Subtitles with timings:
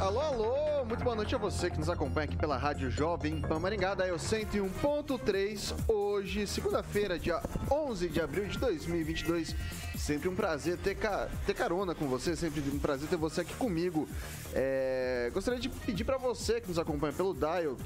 [0.00, 3.58] Alô, alô, muito boa noite a você que nos acompanha aqui pela Rádio Jovem Pan
[3.58, 7.38] Maringá, da Eu 101.3, hoje, segunda-feira, dia
[7.70, 9.54] 11 de abril de 2022.
[9.98, 11.28] Sempre um prazer ter, ca...
[11.44, 14.08] ter carona com você, sempre um prazer ter você aqui comigo.
[14.54, 15.30] É...
[15.34, 17.76] Gostaria de pedir para você que nos acompanha pelo Dial,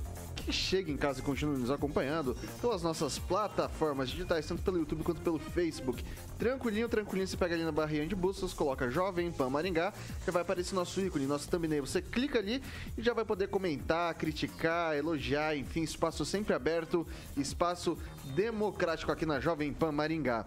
[0.44, 5.02] que chegue em casa e continue nos acompanhando pelas nossas plataformas digitais, tanto pelo YouTube
[5.02, 6.04] quanto pelo Facebook.
[6.38, 9.92] Tranquilinho, tranquilinho, você pega ali na barrinha de buscas, coloca Jovem Pan Maringá,
[10.24, 11.86] já vai aparecer nosso ícone, nosso thumbnail.
[11.86, 12.62] Você clica ali
[12.98, 17.96] e já vai poder comentar, criticar, elogiar, enfim, espaço sempre aberto, espaço
[18.34, 20.46] democrático aqui na Jovem Pan Maringá.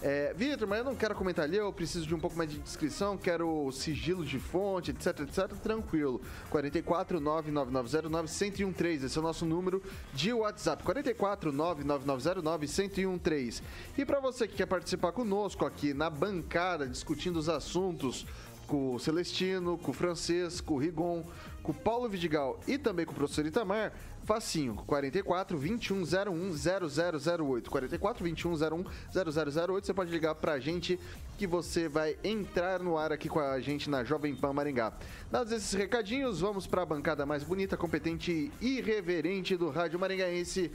[0.00, 2.58] É, Vitor, mas eu não quero comentar ali, eu preciso de um pouco mais de
[2.58, 6.20] descrição, quero sigilo de fonte, etc, etc, tranquilo.
[6.50, 9.82] 44 99909 1013, esse é o nosso número
[10.14, 10.84] de WhatsApp.
[10.84, 13.62] 44 99909 1013.
[13.96, 18.24] E para você que quer participar conosco aqui na bancada, discutindo os assuntos
[18.68, 21.24] com o Celestino, com o Francês, com o Rigon,
[21.68, 23.92] com Paulo Vidigal e também com o professor Itamar,
[24.24, 27.70] facinho, 44 2101 0008.
[27.70, 30.98] 44 2101 0008, você pode ligar pra gente
[31.36, 34.94] que você vai entrar no ar aqui com a gente na Jovem Pan Maringá.
[35.30, 40.72] Dados esses recadinhos, vamos para a bancada mais bonita, competente e irreverente do Rádio Maringaense.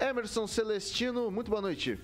[0.00, 1.98] Emerson Celestino, muito boa noite.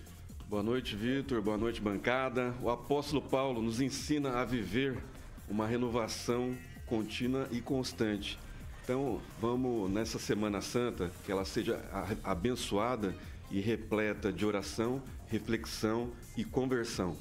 [0.46, 1.40] Boa noite, Vitor.
[1.40, 2.54] Boa noite, bancada.
[2.60, 5.02] O apóstolo Paulo nos ensina a viver
[5.48, 6.54] uma renovação
[6.86, 8.38] contínua e constante.
[8.82, 11.80] Então, vamos nessa Semana Santa, que ela seja
[12.22, 13.14] abençoada
[13.50, 17.16] e repleta de oração, reflexão e conversão.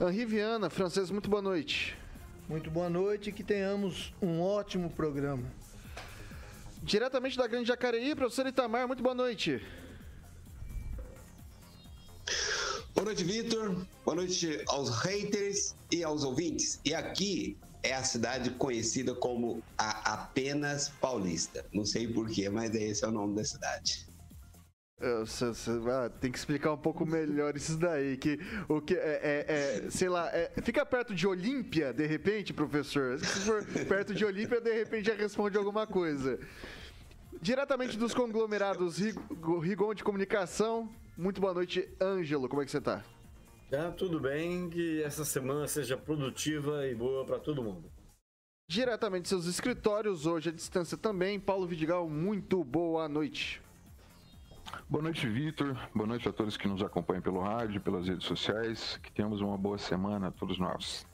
[0.00, 1.96] Henri Viana, francês, muito boa noite.
[2.48, 5.44] Muito boa noite e que tenhamos um ótimo programa.
[6.82, 9.60] Diretamente da Grande Jacareí, professor Itamar, muito boa noite.
[12.94, 13.84] Boa noite, Vitor.
[14.04, 16.80] Boa noite aos haters e aos ouvintes.
[16.84, 21.64] E aqui é a cidade conhecida como a Apenas Paulista.
[21.72, 24.06] Não sei porquê, mas esse é o nome da cidade.
[24.98, 28.16] Ah, tem que explicar um pouco melhor isso daí.
[28.16, 32.52] Que o que é, é, é sei lá, é, fica perto de Olímpia, de repente,
[32.52, 33.18] professor.
[33.18, 36.38] Se for perto de Olímpia, de repente já responde alguma coisa.
[37.40, 42.48] Diretamente dos conglomerados Rigon de Comunicação, muito boa noite, Ângelo.
[42.48, 43.04] Como é que você está?
[43.68, 47.90] Tá tudo bem, que essa semana seja produtiva e boa para todo mundo.
[48.70, 53.60] Diretamente de seus escritórios, hoje à distância também, Paulo Vidigal, muito boa noite.
[54.88, 55.76] Boa noite, Vitor.
[55.92, 59.00] Boa noite a todos que nos acompanham pelo rádio, pelas redes sociais.
[59.02, 61.04] Que tenhamos uma boa semana a todos nós.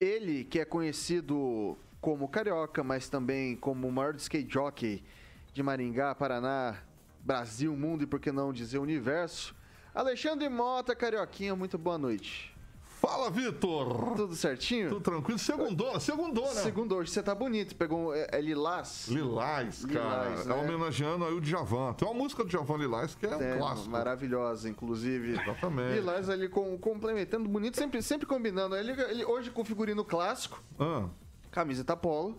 [0.00, 5.04] Ele, que é conhecido como Carioca, mas também como o maior skate jockey
[5.52, 6.82] de Maringá, Paraná,
[7.22, 9.54] Brasil, mundo e por que não dizer universo,
[9.94, 12.54] Alexandre Mota, Carioquinha, muito boa noite.
[13.00, 14.14] Fala, Vitor!
[14.14, 14.90] Tudo certinho?
[14.90, 15.38] Tudo tranquilo.
[15.38, 16.60] Segundou, segundou, né?
[16.60, 17.74] Segundou, hoje você tá bonito.
[17.74, 19.08] Pegou é, é Lilás?
[19.08, 20.28] Lilás, cara.
[20.28, 20.54] Lilás, né?
[20.54, 21.94] É homenageando aí o Djavan.
[21.94, 23.90] Tem uma música do Djavan Lilás que é, é um clássico.
[23.90, 25.32] Maravilhosa, inclusive.
[25.32, 25.94] Exatamente.
[25.94, 28.76] Lilás ali com, complementando, bonito, sempre, sempre combinando.
[28.76, 31.08] Ele, ele hoje com figurino clássico, ah.
[31.50, 32.38] camiseta polo,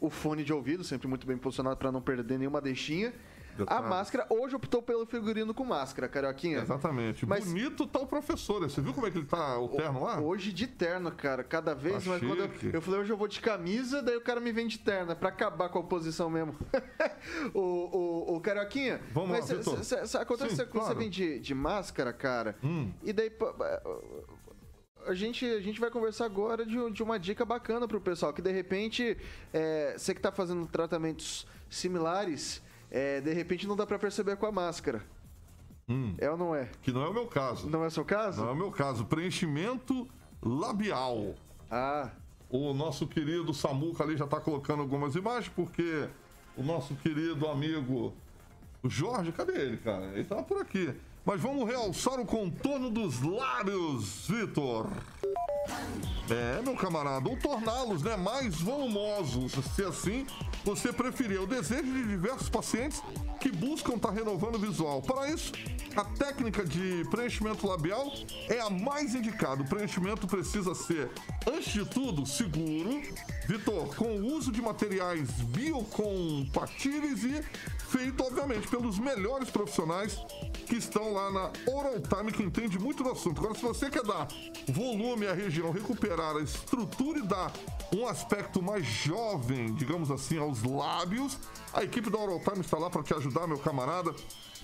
[0.00, 3.14] o fone de ouvido, sempre muito bem posicionado para não perder nenhuma deixinha.
[3.66, 6.58] A máscara, hoje optou pelo figurino com máscara, Carioquinha.
[6.60, 7.26] Exatamente.
[7.26, 7.44] Mas...
[7.44, 8.68] Bonito tá o professor, né?
[8.68, 10.20] Você viu como é que ele tá, o terno lá?
[10.20, 11.44] Hoje de terno, cara.
[11.44, 12.22] Cada vez tá mais.
[12.22, 14.78] Quando eu, eu, falei, hoje eu vou de camisa, daí o cara me vem de
[14.78, 16.56] terno, é pra acabar com a oposição mesmo.
[17.54, 19.00] o, o, o Carioquinha.
[19.12, 19.74] Vamos mas lá, Vitor.
[20.20, 20.86] Acontece Sim, quando claro.
[20.88, 22.90] você vem de, de máscara, cara, hum.
[23.02, 23.30] e daí
[25.06, 28.42] a gente, a gente vai conversar agora de, de uma dica bacana pro pessoal, que
[28.42, 29.16] de repente,
[29.52, 34.44] é, você que tá fazendo tratamentos similares, é, de repente não dá para perceber com
[34.44, 35.02] a máscara.
[35.88, 36.14] Hum.
[36.18, 36.68] É ou não é?
[36.82, 37.68] Que não é o meu caso.
[37.68, 38.42] Não é o seu caso?
[38.42, 39.06] Não é o meu caso.
[39.06, 40.06] Preenchimento
[40.42, 41.34] labial.
[41.70, 42.10] Ah.
[42.50, 46.06] O nosso querido Samuca ali já está colocando algumas imagens, porque
[46.54, 48.12] o nosso querido amigo
[48.82, 50.04] o Jorge, cadê ele, cara?
[50.12, 50.92] Ele tava por aqui.
[51.24, 54.88] Mas vamos realçar o contorno dos lábios, Vitor.
[56.28, 60.26] É, meu camarada, ou torná-los né, mais volumosos, se assim
[60.64, 61.36] você preferir.
[61.36, 63.02] É o desejo de diversos pacientes
[63.40, 65.00] que buscam estar tá renovando o visual.
[65.02, 65.52] Para isso,
[65.94, 68.12] a técnica de preenchimento labial
[68.48, 69.62] é a mais indicada.
[69.62, 71.10] O preenchimento precisa ser,
[71.46, 73.00] antes de tudo, seguro,
[73.46, 77.42] Vitor, com o uso de materiais biocompatíveis e
[77.88, 80.16] feito, obviamente, pelos melhores profissionais
[80.66, 83.40] que estão lá na Oral Time, que entende muito do assunto.
[83.40, 84.26] Agora, se você quer dar
[84.68, 87.52] volume à região, recuperar a estrutura e dar
[87.94, 91.38] um aspecto mais jovem, digamos assim, aos lábios,
[91.72, 94.14] a equipe da Oral Time está lá para te ajudar, meu camarada.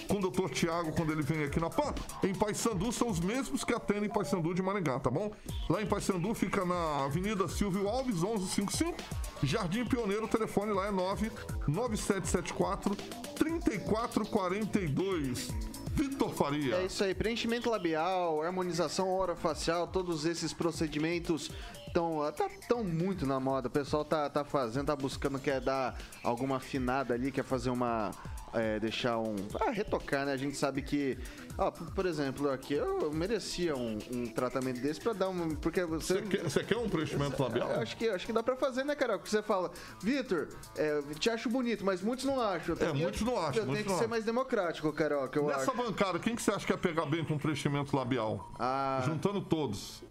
[0.06, 0.50] com o Dr.
[0.50, 1.94] Tiago quando ele vem aqui na PAN.
[2.22, 5.32] Em Paysandu são os mesmos que atendem em Paysandu de Maringá, tá bom?
[5.70, 8.94] Lá em Paysandu fica na Avenida Silvio Alves, 1155,
[9.42, 12.94] Jardim Pioneiro, o telefone lá é 99774
[13.34, 15.48] 3442.
[15.94, 16.76] Vitor Faria.
[16.76, 21.50] É isso aí, preenchimento labial, harmonização orofacial, todos esses procedimentos
[21.86, 23.68] estão tá, tão muito na moda.
[23.68, 28.10] O pessoal tá, tá fazendo, tá buscando, quer dar alguma afinada ali, quer fazer uma.
[28.54, 29.34] É, deixar um.
[29.58, 30.32] Ah, retocar, né?
[30.32, 31.18] A gente sabe que.
[31.56, 35.54] Ó, por, exemplo, aqui eu merecia um, um tratamento desse pra dar um.
[35.54, 36.20] Porque você.
[36.20, 37.70] Você quer, você quer um preenchimento labial?
[37.70, 39.18] Eu acho que, acho que dá pra fazer, né, Carol?
[39.18, 39.70] Porque você fala,
[40.02, 42.76] Vitor, é, te acho bonito, mas muitos não acham.
[42.78, 45.70] É, muitos não acham, Eu tenho que não ser mais democrático, Carol, que eu Nessa
[45.70, 45.74] acho.
[45.74, 48.52] bancada, quem que você acha que ia pegar bem com preenchimento labial?
[48.58, 49.02] Ah.
[49.06, 50.02] Juntando todos.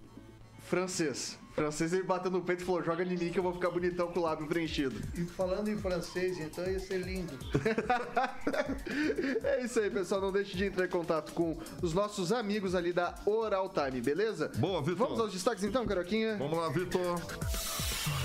[0.61, 1.40] Francês.
[1.53, 4.07] Francês ele bateu no peito e falou: joga em mim que eu vou ficar bonitão
[4.07, 4.95] com o lábio preenchido.
[5.15, 7.38] E falando em francês, então ia ser lindo.
[9.44, 10.21] É isso aí, pessoal.
[10.21, 14.51] Não deixe de entrar em contato com os nossos amigos ali da Oral Time, beleza?
[14.57, 14.98] Boa, Vitor.
[14.98, 16.38] Vamos aos destaques então, Caroquinha?
[16.38, 17.19] Vamos lá, Vitor.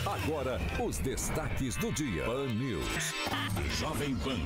[0.06, 2.24] Agora, os destaques do dia.
[2.24, 3.14] Pan News.
[3.78, 4.38] Jovem Pan.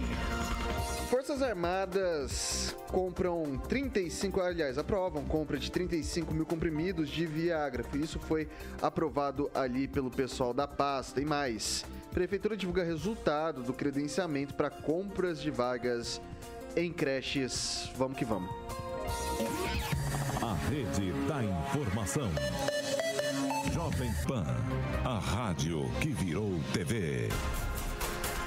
[1.11, 7.85] Forças Armadas compram 35, aliás, aprovam compra de 35 mil comprimidos de Viagra.
[7.94, 8.49] Isso foi
[8.82, 11.21] aprovado ali pelo pessoal da pasta.
[11.21, 16.21] E mais, Prefeitura divulga resultado do credenciamento para compras de vagas
[16.77, 17.88] em creches.
[17.97, 18.50] Vamos que vamos.
[20.43, 22.29] A rede da informação.
[23.73, 24.44] Jovem Pan.
[25.05, 27.29] A rádio que virou TV.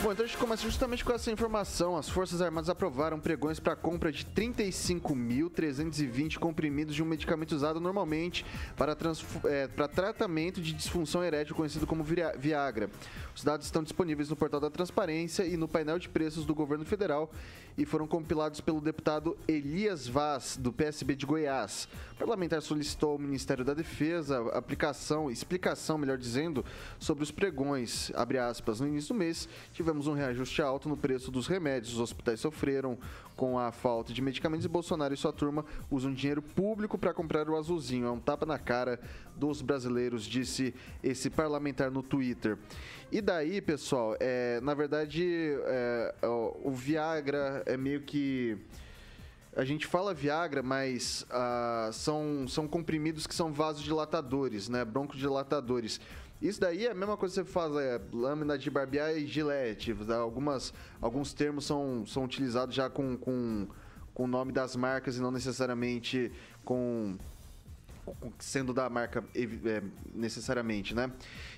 [0.03, 1.95] Bom, então a gente começa justamente com essa informação.
[1.95, 8.45] As Forças Armadas aprovaram pregões para compra de 35.320 comprimidos de um medicamento usado normalmente
[8.75, 8.97] para,
[9.45, 12.89] é, para tratamento de disfunção erétil conhecido como Viagra.
[13.33, 16.83] Os dados estão disponíveis no portal da Transparência e no painel de preços do governo
[16.83, 17.31] federal
[17.77, 21.87] e foram compilados pelo deputado Elias Vaz, do PSB de Goiás.
[22.11, 26.63] O parlamentar solicitou ao Ministério da Defesa aplicação, explicação, melhor dizendo,
[26.99, 28.11] sobre os pregões.
[28.49, 31.93] Aspas, no início do mês, tivemos um reajuste alto no preço dos remédios.
[31.93, 32.97] Os hospitais sofreram
[33.35, 37.49] com a falta de medicamentos e Bolsonaro e sua turma usam dinheiro público para comprar
[37.49, 38.07] o azulzinho.
[38.07, 38.99] É um tapa na cara
[39.35, 42.57] dos brasileiros, disse esse parlamentar no Twitter.
[43.11, 45.23] E daí, pessoal, é, na verdade,
[45.65, 48.57] é, o o Viagra é meio que.
[49.55, 54.83] A gente fala Viagra, mas ah, são, são comprimidos que são vasodilatadores, né?
[54.83, 56.01] Broncodilatadores.
[56.43, 59.95] Isso daí é a mesma coisa que você faz, é, lâmina de barbear e gilete.
[60.09, 63.65] Algumas, alguns termos são, são utilizados já com, com,
[64.13, 66.29] com o nome das marcas e não necessariamente
[66.65, 67.17] com,
[68.39, 69.81] sendo da marca é,
[70.13, 71.09] necessariamente, né?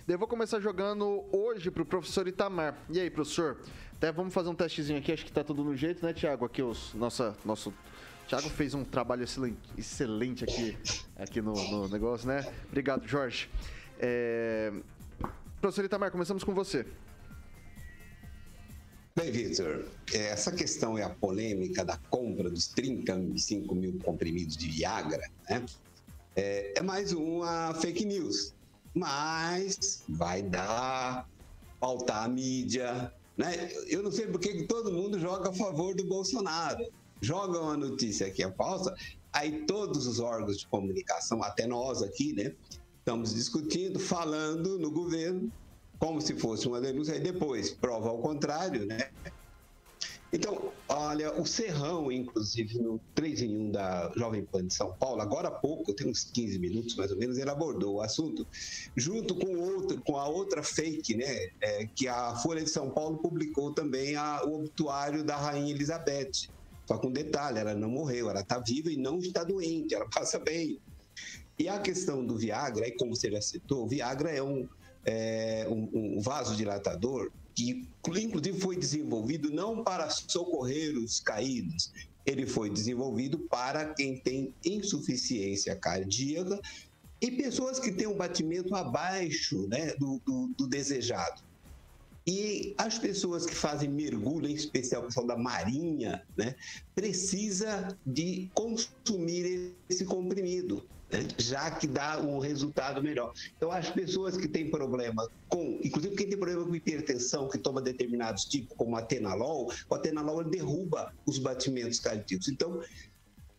[0.07, 2.77] Eu vou começar jogando hoje pro professor Itamar.
[2.87, 3.57] E aí, professor?
[3.93, 6.45] Até vamos fazer um testezinho aqui, acho que tá tudo no jeito, né, Thiago?
[6.45, 7.73] Aqui os nossa nosso
[8.27, 10.77] Thiago fez um trabalho excelente, excelente aqui
[11.15, 12.45] aqui no, no negócio, né?
[12.67, 13.49] Obrigado, Jorge.
[13.99, 14.71] É...
[15.61, 16.85] Professor Itamar, começamos com você.
[19.15, 24.67] Bem, Vitor, eh, essa questão é a polêmica da compra dos 35 mil comprimidos de
[24.67, 25.65] Viagra, né?
[26.35, 28.53] É, é mais uma fake news,
[28.93, 31.29] mas vai dar,
[31.79, 33.71] pautar a mídia, né?
[33.87, 36.85] Eu não sei por que que todo mundo joga a favor do Bolsonaro.
[37.21, 38.93] Joga uma notícia que é falsa,
[39.31, 42.53] aí todos os órgãos de comunicação, até nós aqui, né?
[43.07, 45.53] Estamos discutindo, falando no governo,
[45.99, 49.11] como se fosse uma denúncia, e depois prova ao contrário, né?
[50.33, 55.21] Então, olha, o Serrão, inclusive, no 3 em 1 da Jovem Pan de São Paulo,
[55.21, 58.43] agora há pouco, tem uns 15 minutos mais ou menos, ele abordou o assunto,
[58.97, 61.31] junto com, outro, com a outra fake, né?
[61.61, 66.31] é, que a Folha de São Paulo publicou também a- o obituário da Rainha Elizabeth.
[66.87, 70.07] Só com um detalhe, ela não morreu, ela está viva e não está doente, ela
[70.11, 70.81] passa bem.
[71.57, 74.67] E a questão do Viagra, como você já citou, o Viagra é um,
[75.05, 81.91] é, um, um vasodilatador que, inclusive, foi desenvolvido não para socorrer os caídos,
[82.25, 86.59] ele foi desenvolvido para quem tem insuficiência cardíaca
[87.21, 91.41] e pessoas que têm um batimento abaixo né, do, do, do desejado.
[92.27, 96.55] E as pessoas que fazem mergulho, em especial o pessoal da marinha, né,
[96.95, 100.83] precisa de consumir esse comprimido,
[101.37, 103.33] já que dá um resultado melhor.
[103.57, 107.81] Então, as pessoas que têm problema com, inclusive quem tem problema com hipertensão, que toma
[107.81, 112.47] determinados tipos, como atenolol, o atenolol derruba os batimentos cardíacos.
[112.47, 112.81] Então,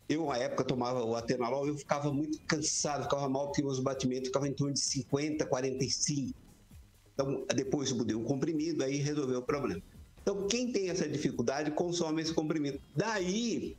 [0.08, 4.28] eu, uma época, tomava o atenolol, eu ficava muito cansado, ficava mal, porque meus batimentos
[4.28, 6.38] ficavam em torno de 50, 45.
[7.12, 9.82] Então, depois eu mudei um comprimido, aí resolveu o problema.
[10.22, 12.80] Então, quem tem essa dificuldade, consome esse comprimido.
[12.94, 13.76] Daí,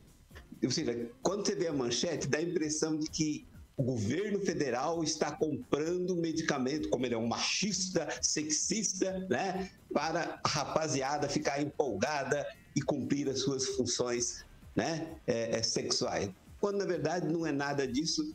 [0.64, 3.46] ou seja, quando você vê a manchete, dá a impressão de que
[3.78, 9.70] o governo federal está comprando medicamento, como ele é um machista, sexista, né?
[9.94, 12.44] Para a rapaziada ficar empolgada
[12.76, 14.44] e cumprir as suas funções
[14.76, 15.20] né?
[15.28, 16.32] É, é sexuais.
[16.60, 18.34] Quando, na verdade, não é nada disso.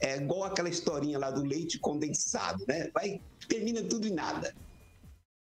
[0.00, 2.90] É igual aquela historinha lá do leite condensado, né?
[2.94, 4.54] Vai, termina tudo em nada.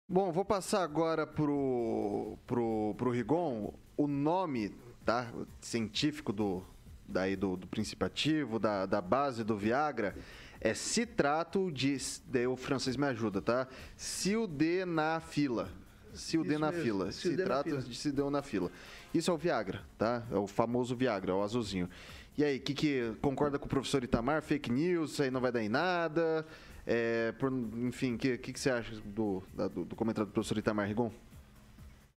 [0.08, 6.64] Bom, vou passar agora pro, pro, pro Rigon o nome tá, científico do,
[7.06, 10.16] daí do, do princípio ativo, da, da base do Viagra,
[10.60, 11.96] é citrato de.
[12.26, 13.68] Daí o francês me ajuda, tá?
[13.96, 15.68] Sildenafila.
[16.14, 17.12] Sildenafila.
[17.12, 18.70] Citrato de sildenafila.
[19.12, 20.22] Isso é o Viagra, tá?
[20.30, 21.88] É o famoso Viagra, é o azulzinho.
[22.36, 24.42] E aí, que, que concorda com o professor Itamar?
[24.42, 26.44] Fake news, isso aí não vai dar em nada?
[26.86, 30.58] É, por, enfim, o que, que, que, você acha do, do, do, comentário do professor
[30.58, 31.12] Itamar Rigon?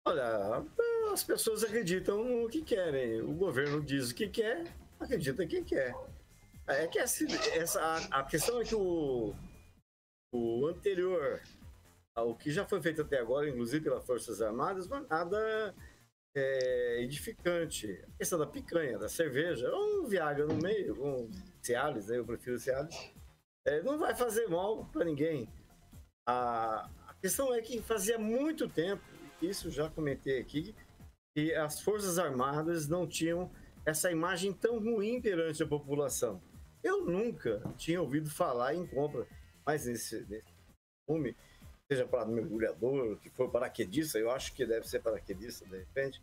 [0.05, 0.63] Olha,
[1.11, 3.21] as pessoas acreditam no que querem.
[3.21, 4.65] O governo diz o que quer,
[4.99, 5.95] acredita quem quer.
[6.67, 9.33] É que essa, essa a, a questão é que o,
[10.33, 11.41] o anterior
[12.23, 15.75] o que já foi feito até agora, inclusive pelas Forças Armadas, não é nada
[16.35, 18.03] é, edificante.
[18.07, 21.29] A questão da picanha, da cerveja, um Viagra no meio, um
[21.61, 22.17] Cialis, né?
[22.17, 23.11] eu prefiro Cialis,
[23.65, 25.49] é, não vai fazer mal para ninguém.
[26.27, 29.03] A, a questão é que fazia muito tempo,
[29.41, 30.75] isso já comentei aqui,
[31.37, 33.51] que as Forças Armadas não tinham
[33.85, 36.41] essa imagem tão ruim perante a população.
[36.83, 39.27] Eu nunca tinha ouvido falar em compra,
[39.63, 40.51] mas nesse, nesse
[41.05, 41.37] filme,
[41.87, 46.19] seja para mergulhador, que for paraquedista, eu acho que deve ser paraquedista de repente.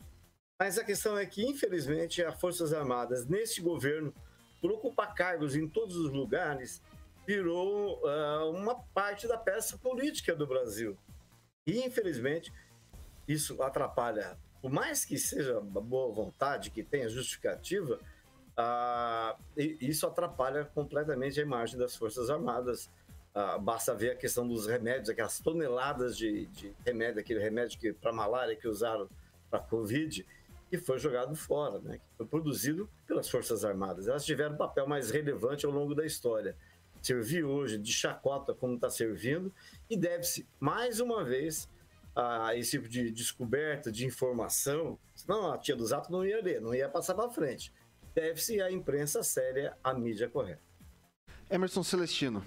[0.60, 4.12] Mas a questão é que, infelizmente, as Forças Armadas, neste governo,
[4.60, 6.82] por ocupar cargos em todos os lugares,
[7.24, 10.98] virou uh, uma parte da peça política do Brasil.
[11.68, 12.52] E, infelizmente,
[13.28, 18.00] isso atrapalha, por mais que seja boa vontade, que tenha justificativa,
[18.56, 19.38] uh,
[19.78, 22.88] isso atrapalha completamente a imagem das Forças Armadas
[23.34, 27.92] ah, basta ver a questão dos remédios, aquelas toneladas de, de remédio, aquele remédio que
[27.92, 29.06] para malária que usaram
[29.50, 30.24] para Covid,
[30.70, 31.98] que foi jogado fora, né?
[31.98, 34.08] que foi produzido pelas Forças Armadas.
[34.08, 36.56] Elas tiveram um papel mais relevante ao longo da história.
[37.02, 39.52] Servir hoje de chacota como está servindo
[39.90, 41.68] e deve-se, mais uma vez,
[42.14, 46.60] a esse tipo de descoberta, de informação, senão a tia dos atos não ia ler,
[46.60, 47.72] não ia passar para frente.
[48.14, 50.62] Deve-se à imprensa séria, à mídia correta.
[51.50, 52.44] Emerson Celestino.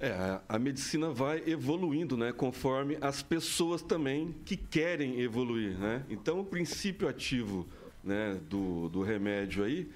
[0.00, 6.04] É, a medicina vai evoluindo, né, conforme as pessoas também que querem evoluir, né?
[6.10, 7.68] Então, o princípio ativo,
[8.02, 9.88] né, do, do remédio aí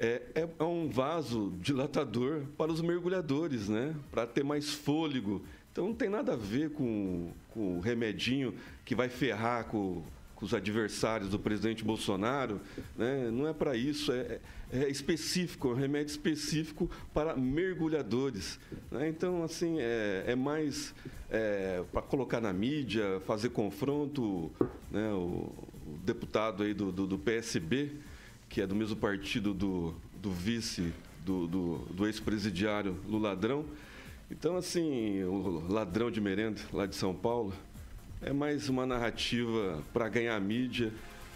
[0.00, 5.44] é, é, é um vaso dilatador para os mergulhadores, né, para ter mais fôlego.
[5.72, 10.02] Então, não tem nada a ver com, com o remedinho que vai ferrar com
[10.40, 12.58] com os adversários do presidente Bolsonaro,
[12.96, 13.30] né?
[13.30, 14.40] não é para isso, é,
[14.72, 18.58] é, específico, é um remédio específico para mergulhadores.
[18.90, 19.10] Né?
[19.10, 20.94] Então, assim, é, é mais
[21.30, 24.50] é, para colocar na mídia, fazer confronto,
[24.90, 25.10] né?
[25.12, 25.52] o,
[25.86, 27.90] o deputado aí do, do, do, PSB,
[28.48, 30.90] que é do mesmo partido do, do vice
[31.22, 33.66] do, do, do ex-presidiário Luladrão.
[34.30, 37.52] Então, assim, o ladrão de merenda lá de São Paulo,
[38.22, 40.92] é mais uma narrativa para ganhar mídia.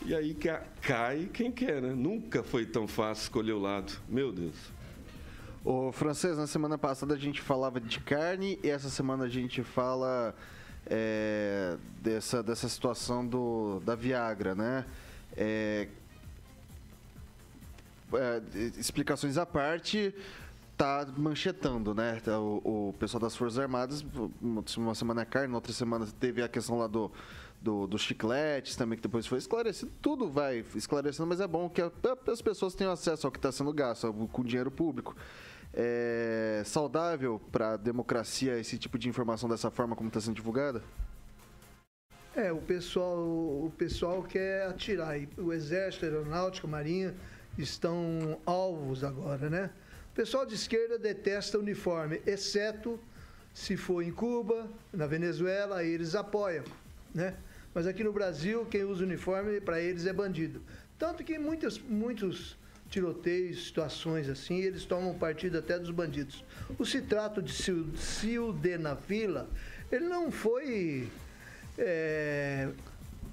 [0.07, 0.37] E aí
[0.81, 1.93] cai quem quer, né?
[1.93, 3.93] Nunca foi tão fácil escolher o lado.
[4.09, 4.55] Meu Deus.
[5.65, 9.63] O francês, na semana passada a gente falava de carne e essa semana a gente
[9.63, 10.35] fala
[10.87, 14.85] é, dessa, dessa situação do, da Viagra, né?
[15.37, 15.89] É,
[18.13, 18.43] é,
[18.79, 20.15] explicações à parte,
[20.77, 22.21] tá manchetando, né?
[22.21, 24.05] Tá, o, o pessoal das Forças Armadas,
[24.41, 27.11] uma semana é carne, outra semana teve a questão lá do,
[27.61, 29.91] do, dos chicletes também, que depois foi esclarecido.
[30.03, 31.83] Tudo vai esclarecendo, mas é bom que
[32.31, 35.17] as pessoas tenham acesso ao que está sendo gasto, com dinheiro público.
[35.73, 40.83] É saudável para a democracia esse tipo de informação dessa forma como está sendo divulgada?
[42.37, 45.17] É, o pessoal, o pessoal quer atirar.
[45.37, 47.15] O Exército, a Aeronáutica, a Marinha
[47.57, 49.71] estão alvos agora, né?
[50.15, 53.01] O pessoal de esquerda detesta uniforme, exceto
[53.53, 56.63] se for em Cuba, na Venezuela, aí eles apoiam,
[57.13, 57.35] né?
[57.75, 60.63] Mas aqui no Brasil, quem usa uniforme, para eles é bandido.
[60.97, 62.57] Tanto que muitos, muitos
[62.89, 66.45] tiroteios, situações assim, eles tomam partido até dos bandidos.
[66.79, 69.51] O citrato de sildenafila,
[69.91, 71.09] ele não foi
[71.77, 72.69] é,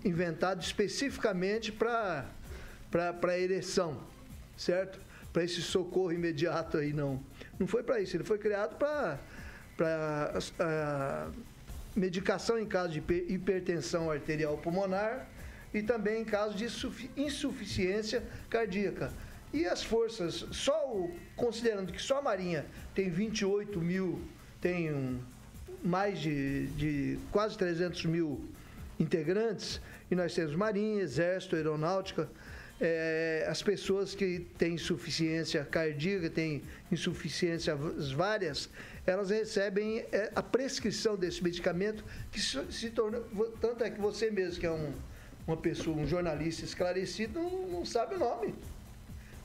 [0.03, 2.25] inventado especificamente para
[2.89, 4.01] para ereção,
[4.57, 4.99] certo?
[5.31, 7.23] Para esse socorro imediato aí, não.
[7.59, 9.19] Não foi para isso, ele foi criado para
[11.95, 15.27] medicação em caso de hipertensão arterial pulmonar
[15.73, 16.65] e também em caso de
[17.17, 19.11] insuficiência cardíaca.
[19.53, 24.21] E as forças, só o, considerando que só a Marinha tem 28 mil,
[24.61, 25.19] tem um,
[25.83, 28.41] mais de, de quase 300 mil
[28.99, 32.29] integrantes, e nós temos Marinha, Exército, Aeronáutica,
[32.81, 38.69] é, as pessoas que têm insuficiência cardíaca, têm insuficiências várias,
[39.05, 43.21] elas recebem é, a prescrição desse medicamento que se torna.
[43.61, 44.93] Tanto é que você mesmo, que é um,
[45.45, 48.55] uma pessoa, um jornalista esclarecido, não, não sabe o nome.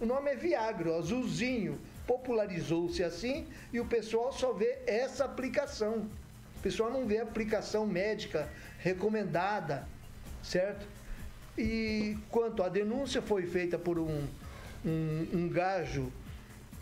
[0.00, 1.78] O nome é Viagra, azulzinho.
[2.06, 6.08] Popularizou-se assim e o pessoal só vê essa aplicação.
[6.56, 9.86] O pessoal não vê a aplicação médica recomendada,
[10.42, 10.86] certo?
[11.58, 14.26] E quanto à denúncia, foi feita por um,
[14.84, 16.12] um, um gajo,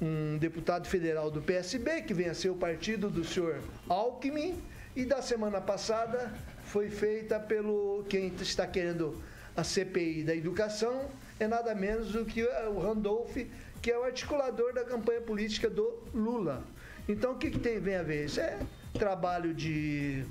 [0.03, 4.61] um deputado federal do PSB, que vem a ser o partido do senhor Alckmin,
[4.97, 6.33] e da semana passada
[6.65, 9.21] foi feita pelo quem está querendo
[9.57, 13.37] a CPI da educação, é nada menos do que o Randolph,
[13.81, 16.65] que é o articulador da campanha política do Lula.
[17.09, 18.25] Então o que, que tem vem a ver?
[18.27, 18.59] Isso é
[18.95, 20.25] trabalho de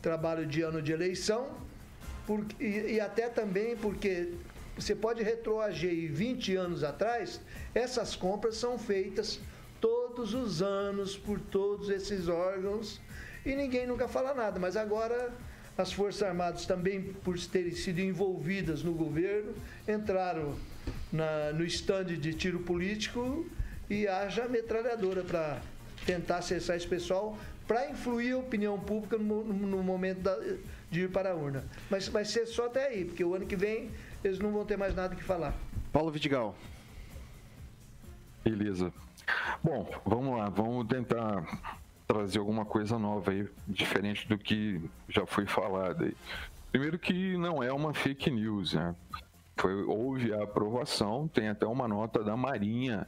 [0.00, 1.50] trabalho de ano de eleição,
[2.28, 4.34] porque, e, e até também porque
[4.76, 7.40] você pode retroagir 20 anos atrás,
[7.74, 9.40] essas compras são feitas
[9.80, 13.00] todos os anos por todos esses órgãos
[13.46, 14.60] e ninguém nunca fala nada.
[14.60, 15.32] Mas agora
[15.78, 19.54] as Forças Armadas também, por terem sido envolvidas no governo,
[19.88, 20.54] entraram
[21.10, 23.46] na, no estande de tiro político
[23.88, 25.62] e haja metralhadora para
[26.04, 30.36] tentar acessar esse pessoal para influir a opinião pública no, no momento da,
[30.90, 31.64] de ir para a urna.
[31.90, 33.90] Mas vai ser só até aí, porque o ano que vem
[34.22, 35.54] eles não vão ter mais nada que falar.
[35.92, 36.54] Paulo Vidigal.
[38.44, 38.92] Beleza.
[39.62, 41.44] Bom, vamos lá, vamos tentar
[42.06, 46.16] trazer alguma coisa nova aí, diferente do que já foi falado aí.
[46.70, 48.94] Primeiro que não é uma fake news, né?
[49.56, 53.06] Foi, houve a aprovação, tem até uma nota da Marinha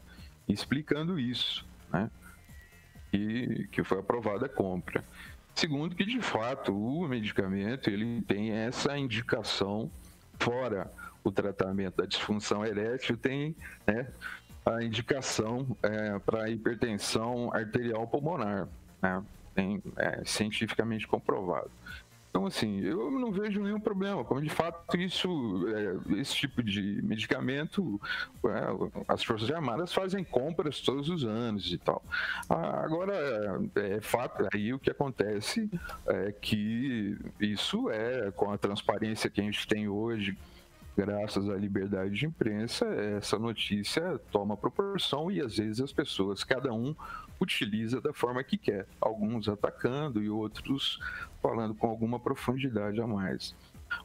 [0.49, 2.11] explicando isso, né?
[3.13, 5.05] E que foi aprovada a compra.
[5.55, 9.91] Segundo que de fato o medicamento ele tem essa indicação
[10.39, 10.91] fora
[11.23, 13.55] o tratamento da disfunção erétil tem
[13.87, 14.07] né,
[14.65, 18.69] a indicação é, para hipertensão arterial pulmonar
[19.03, 19.23] né?
[19.55, 21.71] Tem, é, cientificamente comprovado.
[22.31, 24.25] Então, assim, eu não vejo nenhum problema.
[24.25, 28.01] Como de fato isso, é, esse tipo de medicamento,
[28.45, 32.03] é, as Forças Armadas fazem compras todos os anos e tal.
[32.49, 33.15] Agora,
[33.75, 35.69] é, é fato, aí o que acontece
[36.07, 40.39] é que isso é, com a transparência que a gente tem hoje,
[40.97, 46.73] graças à liberdade de imprensa, essa notícia toma proporção e às vezes as pessoas, cada
[46.73, 46.95] um
[47.41, 51.01] utiliza da forma que quer, alguns atacando e outros
[51.43, 53.55] falando com alguma profundidade a mais.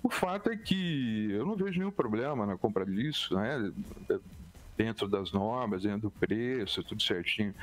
[0.01, 3.71] O fato é que eu não vejo nenhum problema na compra disso, né?
[4.77, 7.53] dentro das normas, dentro do preço, tudo certinho.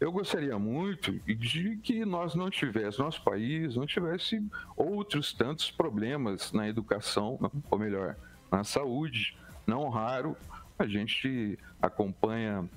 [0.00, 4.44] Eu gostaria muito de que nós não tivéssemos, nosso país não tivesse
[4.76, 7.38] outros tantos problemas na educação,
[7.70, 8.16] ou melhor,
[8.54, 9.36] na saúde.
[9.66, 10.36] Não raro,
[10.78, 12.68] a gente acompanha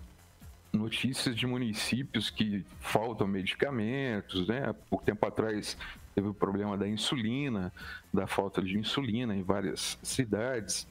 [0.74, 4.74] notícias de municípios que faltam medicamentos, né?
[4.90, 5.78] Por tempo atrás
[6.16, 7.72] teve o problema da insulina,
[8.13, 10.88] da falta de insulina em várias cidades.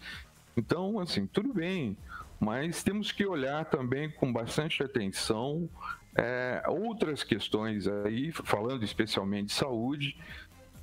[0.57, 1.97] Então, assim, tudo bem,
[2.39, 5.69] mas temos que olhar também com bastante atenção
[6.15, 10.17] é, outras questões aí, falando especialmente de saúde,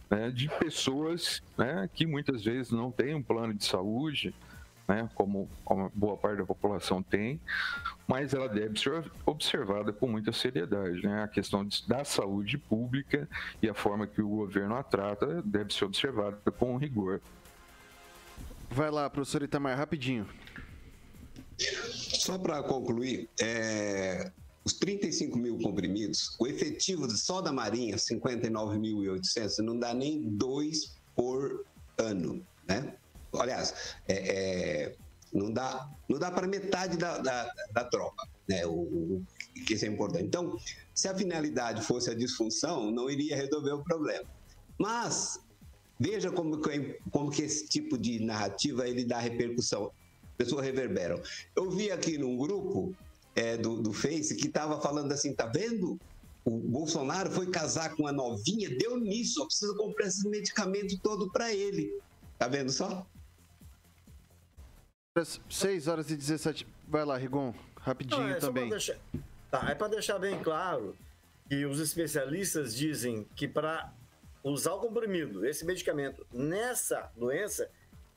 [0.10, 4.34] né, de pessoas né, que muitas vezes não têm um plano de saúde,
[4.88, 7.40] né, como, como boa parte da população tem,
[8.08, 11.02] mas ela deve ser observada com muita seriedade.
[11.04, 11.24] Né?
[11.24, 13.28] A questão da saúde pública
[13.62, 17.22] e a forma que o governo a trata deve ser observada com rigor.
[18.70, 20.28] Vai lá, professor Itamar, rapidinho.
[21.58, 24.32] Só para concluir, é,
[24.66, 31.66] os 35 mil comprimidos, o efetivo só da Marinha, 59.800, não dá nem dois por
[31.98, 32.96] ano, né?
[33.34, 34.96] Aliás, é, é,
[35.34, 38.66] não dá, não dá para metade da, da, da, tropa, né?
[38.66, 39.26] O, o,
[39.66, 40.26] que isso é importante.
[40.26, 40.58] Então,
[40.94, 44.26] se a finalidade fosse a disfunção, não iria resolver o problema.
[44.78, 45.40] Mas
[46.00, 46.60] veja como,
[47.12, 49.92] como que esse tipo de narrativa ele dá repercussão.
[50.38, 51.22] Pessoas reverberam.
[51.56, 52.96] Eu vi aqui num grupo
[53.36, 56.00] é, do, do Face que estava falando assim, tá vendo?
[56.46, 61.32] O Bolsonaro foi casar com uma novinha, deu nisso, só precisa comprar esse medicamento todo
[61.32, 61.98] para ele.
[62.38, 63.06] Tá vendo só?
[65.50, 66.68] 6 horas e 17.
[66.88, 68.70] Vai lá, Rigon, rapidinho Não, é também.
[68.70, 68.98] Deixar...
[69.50, 70.98] Tá, é para deixar bem claro
[71.48, 73.94] que os especialistas dizem que para
[74.44, 77.70] usar o comprimido, esse medicamento, nessa doença,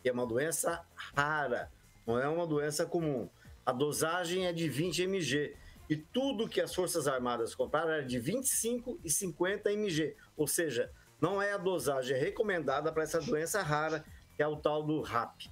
[0.02, 1.70] que é uma doença rara,
[2.06, 3.28] não é uma doença comum,
[3.66, 5.56] a dosagem é de 20 mg.
[5.90, 10.14] E tudo que as Forças Armadas compraram era de 25 e 50 mg.
[10.36, 14.04] Ou seja, não é a dosagem recomendada para essa doença rara,
[14.36, 15.42] que é o tal do RAP.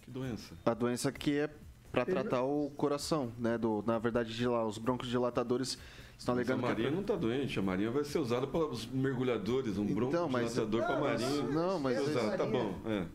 [0.00, 0.54] Que doença?
[0.64, 1.50] A doença que é
[1.92, 3.58] para tratar o coração, né?
[3.58, 5.78] Do, na verdade, de lá, os broncodilatadores
[6.18, 6.62] estão alegando.
[6.62, 6.94] Mas a Marinha que...
[6.94, 9.94] não está doente, a Marinha vai ser usada pelos mergulhadores, um então,
[10.28, 11.42] broncodilatador para a Marinha.
[11.42, 12.00] Não, mas.
[12.00, 12.36] Usar.
[12.36, 13.06] Tá bom, é.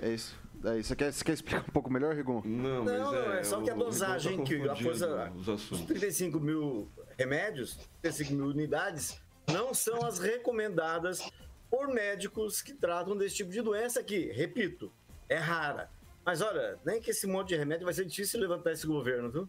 [0.00, 0.38] É isso.
[0.64, 2.40] É, você, quer, você quer explicar um pouco melhor, Rigon?
[2.44, 5.32] Não, não, não é, é, só que a dosagem tá que a força.
[5.34, 11.22] Os 35 mil remédios, 35 mil unidades, não são as recomendadas
[11.70, 14.90] por médicos que tratam desse tipo de doença que, repito,
[15.28, 15.90] é rara.
[16.24, 19.48] Mas olha, nem que esse monte de remédio vai ser difícil levantar esse governo, viu?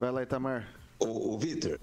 [0.00, 0.72] Vai lá, Itamar.
[0.98, 1.78] Ô, ô Vitor,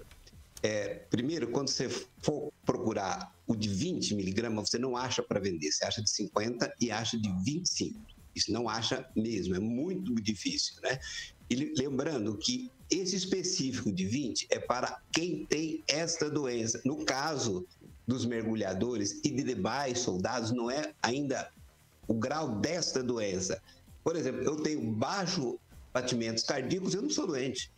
[0.62, 5.70] é, primeiro, quando você for procurar o de 20 miligramas, você não acha para vender.
[5.70, 8.00] Você acha de 50 e acha de 25.
[8.34, 10.98] Isso não acha mesmo, é muito difícil, né?
[11.50, 16.80] E lembrando que esse específico de 20 é para quem tem esta doença.
[16.84, 17.66] No caso
[18.06, 21.50] dos mergulhadores e de demais soldados, não é ainda
[22.08, 23.62] o grau desta doença.
[24.02, 25.58] Por exemplo, eu tenho baixo
[25.92, 27.70] batimentos cardíacos, eu não sou doente.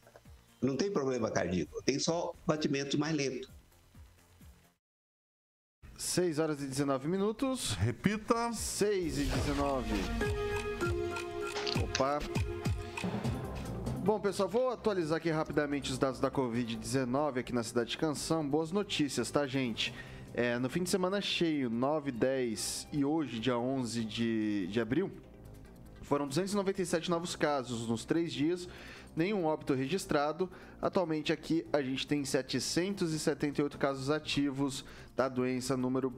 [0.63, 3.54] Não tem problema cardíaco, eu tenho só batimentos mais lentos.
[5.96, 7.72] 6 horas e 19 minutos.
[7.74, 8.52] Repita.
[8.52, 9.90] 6 e 19.
[11.83, 12.18] Opa.
[14.04, 18.46] Bom, pessoal, vou atualizar aqui rapidamente os dados da Covid-19 aqui na cidade de Canção.
[18.46, 19.94] Boas notícias, tá, gente?
[20.35, 25.11] É, no fim de semana cheio, 9, 10 e hoje, dia 11 de, de abril,
[26.02, 28.68] foram 297 novos casos nos três dias,
[29.16, 30.50] nenhum óbito registrado.
[30.81, 34.85] Atualmente aqui a gente tem 778 casos ativos
[35.16, 36.12] da doença, número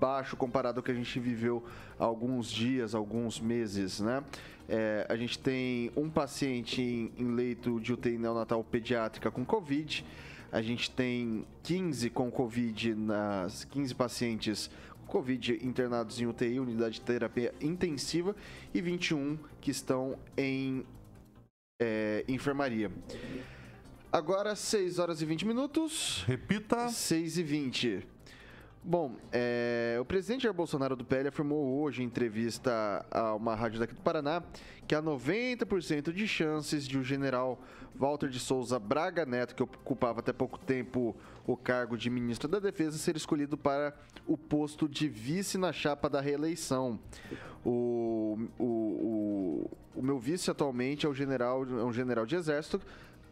[0.00, 1.64] baixo comparado ao que a gente viveu
[1.98, 4.22] há alguns dias, alguns meses, né?
[4.68, 10.04] É, a gente tem um paciente em, em leito de UTI neonatal pediátrica com Covid,
[10.50, 16.94] a gente tem 15 com Covid, nas 15 pacientes com Covid internados em UTI, unidade
[16.94, 18.34] de terapia intensiva,
[18.72, 20.84] e 21 que estão em
[21.80, 22.90] é, enfermaria.
[24.12, 26.24] Agora, 6 horas e 20 minutos.
[26.26, 26.88] Repita.
[26.88, 28.06] 6 e 20.
[28.82, 33.80] Bom, é, o presidente Jair Bolsonaro do PL afirmou hoje em entrevista a uma rádio
[33.80, 34.42] daqui do Paraná
[34.86, 37.58] que há 90% de chances de o general
[37.94, 41.14] Walter de Souza Braga Neto, que ocupava até pouco tempo
[41.46, 43.94] o cargo de ministro da Defesa, ser escolhido para
[44.26, 46.98] o posto de vice na chapa da reeleição.
[47.64, 52.80] O, o, o, o meu vice atualmente é, o general, é um general de exército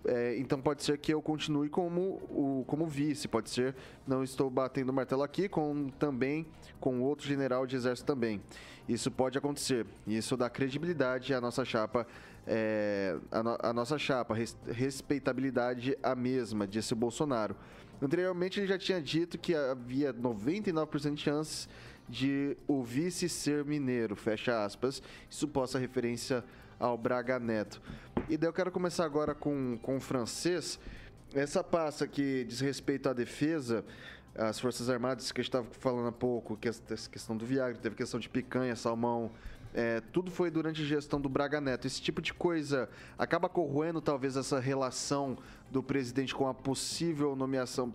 [0.05, 3.75] é, então pode ser que eu continue como, o, como vice, pode ser,
[4.07, 6.47] não estou batendo martelo aqui, com também
[6.81, 8.41] com outro general de exército também.
[8.89, 9.87] Isso pode acontecer.
[10.07, 12.07] Isso dá credibilidade à nossa chapa,
[12.47, 17.57] é, a, no, a, nossa chapa, res, respeitabilidade a mesma, disse o Bolsonaro.
[18.01, 21.69] Anteriormente ele já tinha dito que havia 99% de chances
[22.09, 25.03] de o vice ser mineiro, fecha aspas.
[25.31, 26.45] Isso possa referência
[26.79, 27.81] ao Braga Neto.
[28.29, 30.81] E daí eu quero começar agora com, com o francês.
[31.33, 33.85] Essa passa que diz respeito à defesa,
[34.35, 37.79] as Forças Armadas, que a gente estava falando há pouco, que essa questão do Viagra,
[37.81, 39.31] teve questão de picanha, salmão,
[39.75, 41.87] é, tudo foi durante a gestão do Braga Neto.
[41.87, 45.39] Esse tipo de coisa acaba corroendo talvez essa relação
[45.71, 47.91] do presidente com a possível nomeação,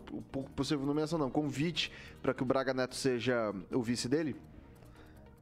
[0.56, 4.36] possível nomeação não, convite para que o Braga Neto seja o vice dele?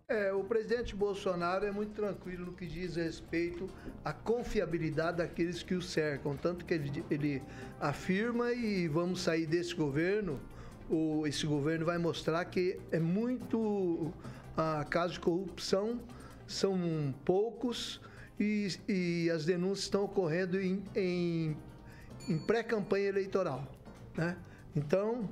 [0.08, 3.68] É, o presidente Bolsonaro é muito tranquilo no que diz respeito
[4.04, 6.36] à confiabilidade daqueles que o cercam.
[6.36, 7.44] Tanto que ele, ele
[7.80, 10.40] afirma e vamos sair desse governo,
[10.88, 14.14] o, esse governo vai mostrar que é muito.
[14.58, 16.00] A casos de corrupção
[16.48, 18.02] são poucos
[18.40, 21.58] e, e as denúncias estão ocorrendo em, em,
[22.28, 23.72] em pré-campanha eleitoral.
[24.16, 24.38] Né?
[24.76, 25.30] Então,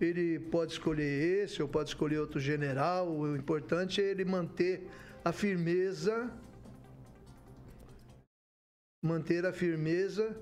[0.00, 3.10] ele pode escolher esse ou pode escolher outro general.
[3.10, 4.86] O importante é ele manter
[5.24, 6.30] a firmeza,
[9.02, 10.36] manter a firmeza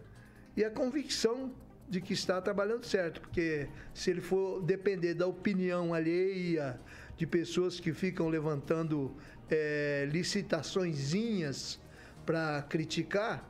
[0.56, 1.52] e a convicção
[1.88, 6.80] de que está trabalhando certo, porque se ele for depender da opinião alheia
[7.16, 9.14] de pessoas que ficam levantando
[9.52, 11.78] é, licitaçõezinhas
[12.24, 13.44] para criticar,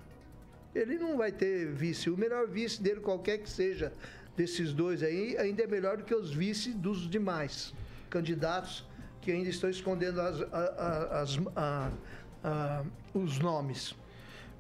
[0.75, 2.11] ele não vai ter vice.
[2.11, 3.93] O melhor vice dele, qualquer que seja
[4.37, 7.75] desses dois aí, ainda é melhor do que os vice dos demais
[8.11, 8.85] candidatos
[9.21, 13.95] que ainda estão escondendo as, as, as, os nomes.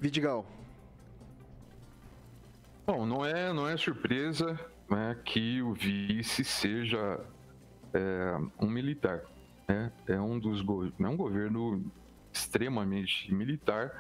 [0.00, 0.46] Vidigal.
[2.87, 7.20] Bom, não é, não é surpresa né, que o vice seja
[7.92, 9.22] é, um militar.
[9.68, 9.92] Né?
[10.07, 11.85] É um dos é um governo
[12.33, 13.92] extremamente militar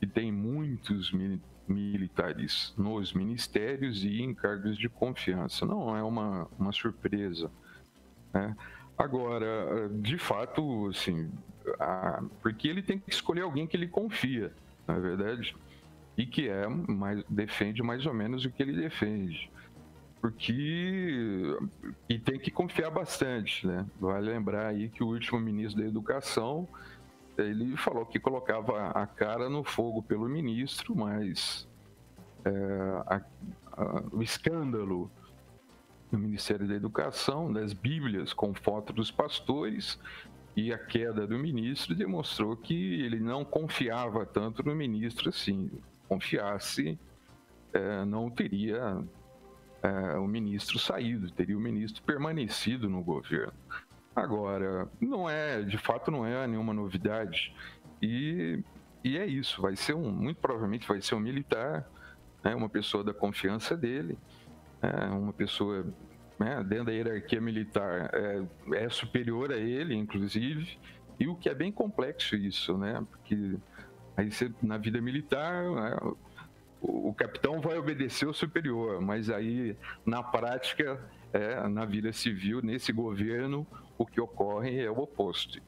[0.00, 5.66] e tem muitos mi militares nos ministérios e em cargos de confiança.
[5.66, 7.50] Não é uma, uma surpresa.
[8.32, 8.56] Né?
[8.96, 11.28] Agora, de fato, assim,
[11.80, 14.52] a, porque ele tem que escolher alguém que ele confia,
[14.86, 15.56] na é verdade
[16.16, 19.50] e que é mais defende mais ou menos o que ele defende
[20.26, 21.56] porque
[22.08, 23.86] e tem que confiar bastante, né?
[24.00, 26.66] Vale lembrar aí que o último ministro da Educação
[27.38, 31.68] ele falou que colocava a cara no fogo pelo ministro, mas
[32.44, 32.50] é,
[33.06, 33.20] a,
[33.72, 35.08] a, o escândalo
[36.10, 39.96] no Ministério da Educação das Bíblias com foto dos pastores
[40.56, 45.70] e a queda do ministro demonstrou que ele não confiava tanto no ministro assim
[46.08, 46.98] confiasse,
[47.72, 49.04] é, não teria
[49.86, 53.52] é, o ministro saído, teria o ministro permanecido no governo.
[54.14, 57.54] Agora, não é, de fato, não é nenhuma novidade.
[58.00, 58.62] E,
[59.04, 61.88] e é isso, vai ser um, muito provavelmente vai ser um militar,
[62.42, 64.18] né, uma pessoa da confiança dele,
[64.82, 65.86] é, uma pessoa
[66.38, 70.78] né, dentro da hierarquia militar é, é superior a ele, inclusive,
[71.18, 73.04] e o que é bem complexo isso, né?
[73.10, 73.56] Porque
[74.16, 75.96] Aí você, na vida militar, né,
[76.80, 81.00] o, o, capitão vai obedecer o superior, mas aí na prática,
[81.32, 83.66] é, na vida civil, nesse governo,
[83.98, 85.60] o que ocorre é o oposto.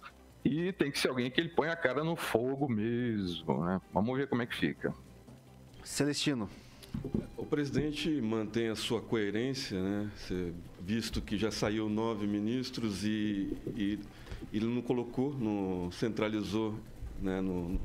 [0.44, 3.80] E tem que ser alguém que ele põe a cara no fogo mesmo, né?
[3.92, 4.94] Vamos ver como é que fica.
[5.82, 6.48] Celestino.
[7.36, 10.10] O presidente mantém a sua coerência, né?
[10.80, 13.98] visto que já saiu nove ministros e, e
[14.52, 16.74] ele não colocou, não centralizou
[17.20, 17.78] né, no,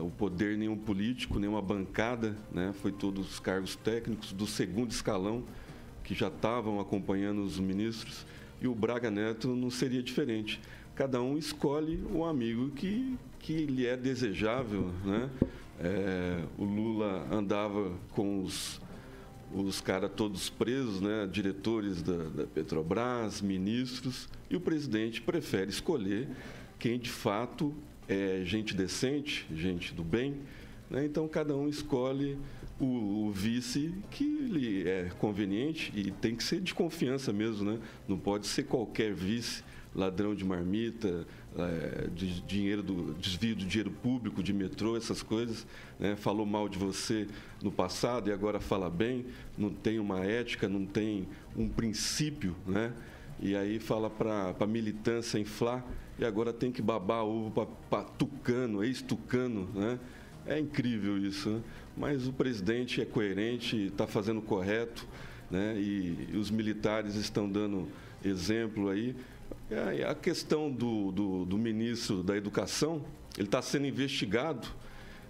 [0.00, 2.72] o poder nenhum político, nenhuma bancada, né?
[2.80, 5.44] foi todos os cargos técnicos do segundo escalão
[6.02, 8.26] que já estavam acompanhando os ministros
[8.60, 10.60] e o Braga Neto não seria diferente.
[10.94, 14.90] Cada um escolhe o amigo que, que lhe é desejável.
[15.04, 15.30] Né?
[15.80, 18.80] É, o Lula andava com os,
[19.52, 21.28] os caras todos presos, né?
[21.30, 26.28] diretores da, da Petrobras, ministros, e o presidente prefere escolher
[26.78, 27.74] quem de fato
[28.08, 30.36] é gente decente, gente do bem,
[30.90, 31.04] né?
[31.04, 32.38] então cada um escolhe
[32.78, 37.78] o, o, vice que lhe é conveniente e tem que ser de confiança mesmo, né?
[38.08, 39.62] Não pode ser qualquer vice,
[39.94, 41.24] ladrão de marmita,
[41.56, 45.66] é, de dinheiro do desvio do dinheiro público, de metrô, essas coisas.
[46.00, 46.16] Né?
[46.16, 47.28] Falou mal de você
[47.62, 49.24] no passado e agora fala bem,
[49.56, 52.92] não tem uma ética, não tem um princípio, né?
[53.44, 55.84] E aí fala para a militância inflar
[56.18, 57.50] e agora tem que babar ovo
[57.90, 60.00] para tucano, ex-tucano, né?
[60.46, 61.60] É incrível isso, né?
[61.94, 65.06] Mas o presidente é coerente, está fazendo correto,
[65.50, 65.74] né?
[65.76, 67.86] E, e, os militares estão dando
[68.24, 69.14] exemplo aí.
[70.08, 73.04] A questão do, do, do ministro da Educação,
[73.36, 74.66] ele está sendo investigado,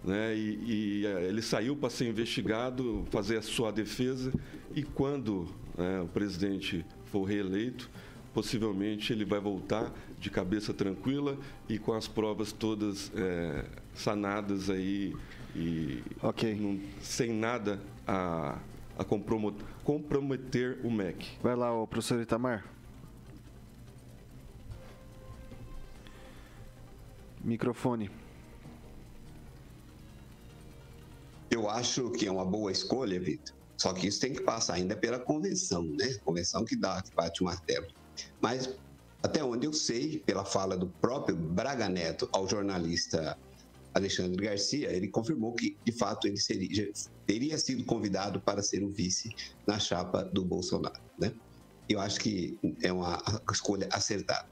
[0.05, 0.37] né?
[0.37, 4.33] E, e ele saiu para ser investigado, fazer a sua defesa,
[4.73, 7.91] e quando né, o presidente for reeleito,
[8.35, 15.15] possivelmente ele vai voltar de cabeça tranquila e com as provas todas é, sanadas aí
[15.55, 16.55] e okay.
[16.55, 18.59] não, sem nada a,
[18.99, 19.05] a
[19.85, 21.39] comprometer o MEC.
[21.41, 22.65] Vai lá, o professor Itamar.
[27.41, 28.11] Microfone.
[31.51, 33.55] Eu acho que é uma boa escolha, Vitor.
[33.77, 36.15] Só que isso tem que passar ainda pela convenção, né?
[36.25, 37.87] Convenção que dá, que bate o martelo.
[38.41, 38.75] Mas,
[39.23, 43.39] até onde eu sei, pela fala do próprio Braga Neto ao jornalista
[43.95, 46.91] Alexandre Garcia, ele confirmou que, de fato, ele seria,
[47.27, 49.31] teria sido convidado para ser o vice
[49.67, 51.01] na chapa do Bolsonaro.
[51.19, 51.33] Né?
[51.89, 53.23] Eu acho que é uma
[53.53, 54.49] escolha acertada.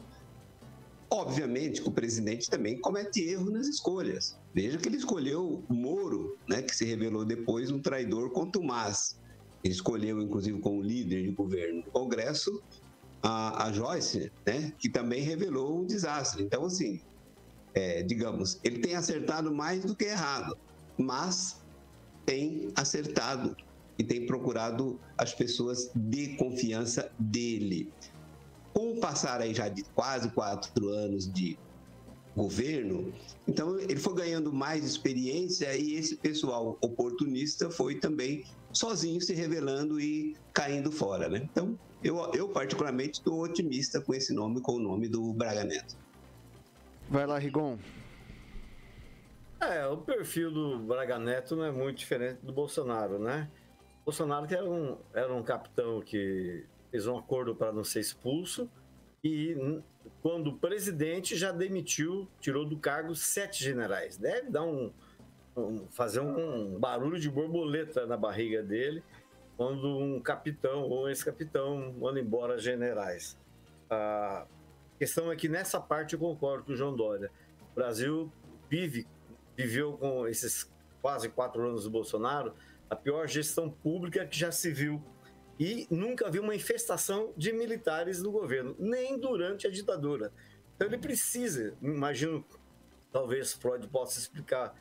[1.10, 4.38] Obviamente que o presidente também comete erro nas escolhas.
[4.54, 9.18] Veja que ele escolheu Moro, né, que se revelou depois um traidor contumaz.
[9.62, 12.62] Ele escolheu, inclusive, como líder de governo do Congresso,
[13.22, 16.42] a, a Joyce, né, que também revelou um desastre.
[16.42, 17.00] Então, assim,
[17.74, 20.56] é, digamos, ele tem acertado mais do que errado,
[20.98, 21.62] mas
[22.26, 23.56] tem acertado
[23.98, 27.92] e tem procurado as pessoas de confiança dele.
[28.72, 31.58] Com o passar aí já de quase quatro anos de
[32.36, 33.12] governo,
[33.46, 40.00] então ele foi ganhando mais experiência e esse pessoal oportunista foi também sozinho se revelando
[40.00, 41.42] e caindo fora, né?
[41.50, 45.96] Então, eu, eu particularmente estou otimista com esse nome, com o nome do Braga Neto.
[47.08, 47.78] Vai lá, Rigon.
[49.60, 53.48] É, o perfil do Braga Neto não é muito diferente do Bolsonaro, né?
[54.00, 58.00] O Bolsonaro que era um, era um capitão que fez um acordo para não ser
[58.00, 58.68] expulso
[59.24, 59.80] e
[60.20, 64.16] quando o presidente já demitiu, tirou do cargo sete generais.
[64.16, 64.92] Deve dar um,
[65.56, 69.02] um fazer um barulho de borboleta na barriga dele
[69.56, 73.38] quando um capitão ou ex-capitão manda embora generais.
[73.88, 74.46] A
[74.98, 77.30] questão é que nessa parte eu concordo com o João Dória.
[77.70, 78.32] O Brasil
[78.68, 79.06] vive,
[79.56, 82.54] viveu com esses quase quatro anos do Bolsonaro
[82.88, 85.02] a pior gestão pública que já se viu
[85.58, 90.32] e nunca viu uma infestação de militares no governo, nem durante a ditadura.
[90.74, 92.44] Então ele precisa, imagino,
[93.12, 94.74] talvez Freud possa explicar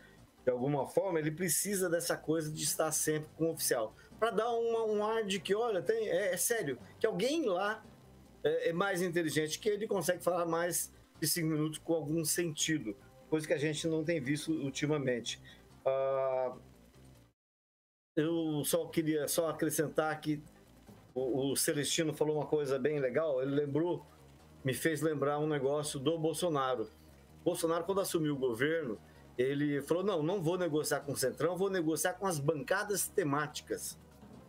[0.44, 4.52] de alguma forma, ele precisa dessa coisa de estar sempre com o oficial, para dar
[4.52, 7.84] uma, um ar de que, olha, tem, é, é sério, que alguém lá
[8.44, 12.96] é, é, mais inteligente, que ele consegue falar mais de cinco minutos com algum sentido,
[13.30, 15.40] coisa que a gente não tem visto ultimamente.
[15.86, 16.60] Uh,
[18.16, 20.42] eu só queria só acrescentar que
[21.14, 23.42] o, o Celestino falou uma coisa bem legal.
[23.42, 24.06] Ele lembrou,
[24.64, 26.90] me fez lembrar um negócio do Bolsonaro.
[27.44, 29.00] Bolsonaro, quando assumiu o governo,
[29.38, 34.00] ele falou: não, não vou negociar com o Centrão, vou negociar com as bancadas temáticas.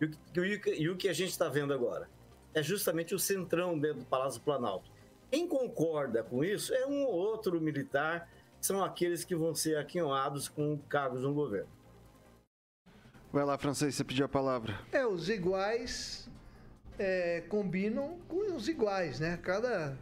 [0.01, 2.09] E o, e o que a gente está vendo agora?
[2.55, 4.91] É justamente o Centrão dentro do Palácio do Planalto.
[5.31, 8.29] Quem concorda com isso é um ou outro militar,
[8.61, 11.71] são aqueles que vão ser aquinhoados com cargos no governo.
[13.33, 14.79] Vai lá, francês, você pediu a palavra.
[14.93, 16.22] É, os iguais
[16.99, 19.39] é, combinam com os iguais, né?
[19.43, 19.97] Cada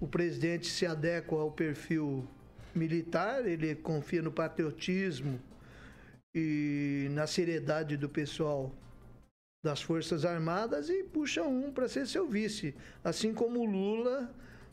[0.00, 2.26] o presidente se adequa ao perfil
[2.74, 5.40] militar, ele confia no patriotismo
[6.34, 8.72] e na seriedade do pessoal
[9.64, 12.74] das Forças Armadas e puxa um para ser seu vice.
[13.02, 14.30] Assim como o Lula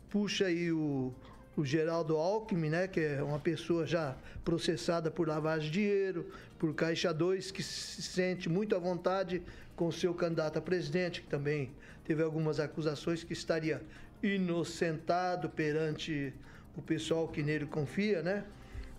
[0.09, 1.13] puxa aí o,
[1.55, 6.73] o Geraldo Alckmin, né, que é uma pessoa já processada por lavagem de dinheiro, por
[6.73, 9.41] Caixa 2, que se sente muito à vontade
[9.81, 11.71] com seu candidato a presidente, que também
[12.05, 13.81] teve algumas acusações que estaria
[14.21, 16.31] inocentado perante
[16.77, 18.45] o pessoal que nele confia, né?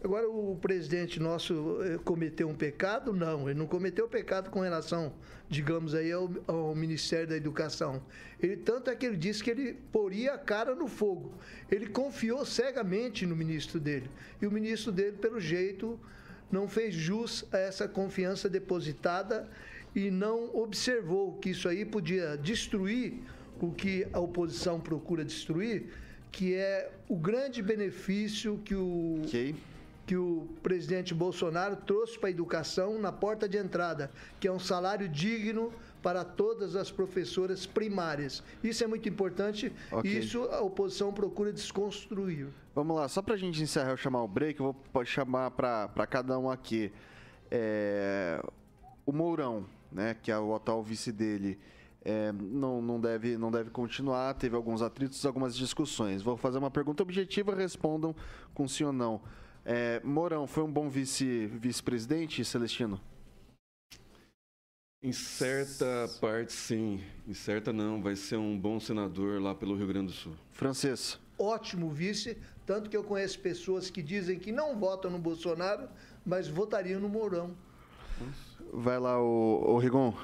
[0.02, 3.12] Agora, o presidente nosso eh, cometeu um pecado?
[3.12, 5.12] Não, ele não cometeu pecado com relação,
[5.48, 8.02] digamos aí, ao, ao, Ministério da Educação.
[8.42, 11.32] Ele, tanto é que ele disse que ele poria a cara no fogo.
[11.70, 14.10] Ele confiou cegamente no ministro dele.
[14.40, 15.96] E o ministro dele, pelo jeito,
[16.50, 19.48] não fez jus a essa confiança depositada
[19.94, 23.22] e não observou que isso aí podia destruir
[23.60, 25.92] o que a oposição procura destruir,
[26.32, 29.54] que é o grande benefício que o, okay.
[30.06, 34.58] que o presidente Bolsonaro trouxe para a educação na porta de entrada, que é um
[34.58, 38.42] salário digno para todas as professoras primárias.
[38.64, 40.18] Isso é muito importante, okay.
[40.18, 42.48] isso a oposição procura desconstruir.
[42.74, 46.06] Vamos lá, só para a gente encerrar, eu chamar o break, eu vou chamar para
[46.08, 46.90] cada um aqui.
[47.50, 48.42] É,
[49.06, 51.58] o Mourão, né, que é o atual vice dele,
[52.04, 54.34] é, não, não, deve, não deve continuar.
[54.34, 56.22] Teve alguns atritos, algumas discussões.
[56.22, 58.14] Vou fazer uma pergunta objetiva, respondam
[58.52, 59.20] com sim ou não.
[59.64, 63.00] É, Mourão, foi um bom vice, vice-presidente, Celestino?
[65.04, 67.00] Em certa parte, sim.
[67.26, 68.02] Em certa, não.
[68.02, 70.34] Vai ser um bom senador lá pelo Rio Grande do Sul.
[70.52, 71.18] Francês.
[71.38, 75.88] Ótimo vice, tanto que eu conheço pessoas que dizem que não votam no Bolsonaro,
[76.24, 77.56] mas votariam no Mourão.
[78.72, 80.14] Vai lá, o, o Rigon.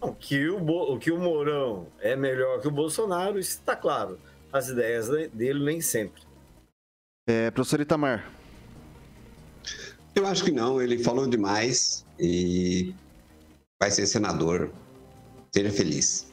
[0.00, 4.18] Não, que o, o que o Mourão é melhor que o Bolsonaro, isso está claro.
[4.52, 6.22] As ideias dele nem sempre.
[7.28, 8.28] É, professor Itamar.
[10.14, 12.94] Eu acho que não, ele falou demais e
[13.80, 14.72] vai ser senador.
[15.54, 16.30] Seja feliz.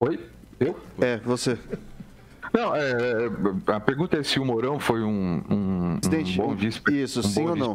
[0.00, 0.30] Oi?
[0.58, 0.80] Eu?
[1.00, 1.58] É, você.
[2.52, 7.04] Não, é, é a pergunta é se o Mourão foi um, um, um bom vice-presidente.
[7.04, 7.74] Isso, um sim ou não?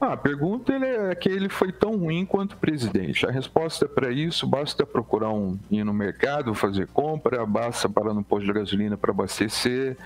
[0.00, 3.26] Ah, a pergunta é que ele foi tão ruim quanto presidente.
[3.26, 8.24] A resposta para isso basta procurar um ir no mercado, fazer compra, basta parar no
[8.24, 9.98] posto de gasolina para abastecer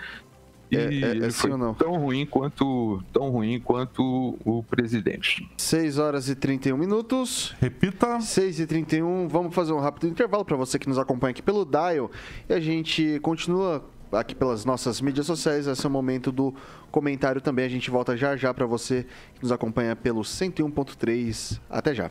[0.77, 1.75] que É- é- é sim foi ou não?
[1.75, 5.49] tão ruim quanto tão ruim quanto o presidente.
[5.57, 7.55] 6 horas e 31 minutos.
[7.61, 8.21] Repita.
[8.21, 11.65] 6 e 31 vamos fazer um rápido intervalo para você que nos acompanha aqui pelo
[11.65, 12.11] Dial.
[12.49, 15.67] E a gente continua aqui pelas nossas mídias sociais.
[15.67, 16.55] Esse é o momento do
[16.91, 17.65] comentário também.
[17.65, 19.05] A gente volta já já para você
[19.35, 21.61] que nos acompanha pelo 101.3.
[21.69, 22.11] Até já.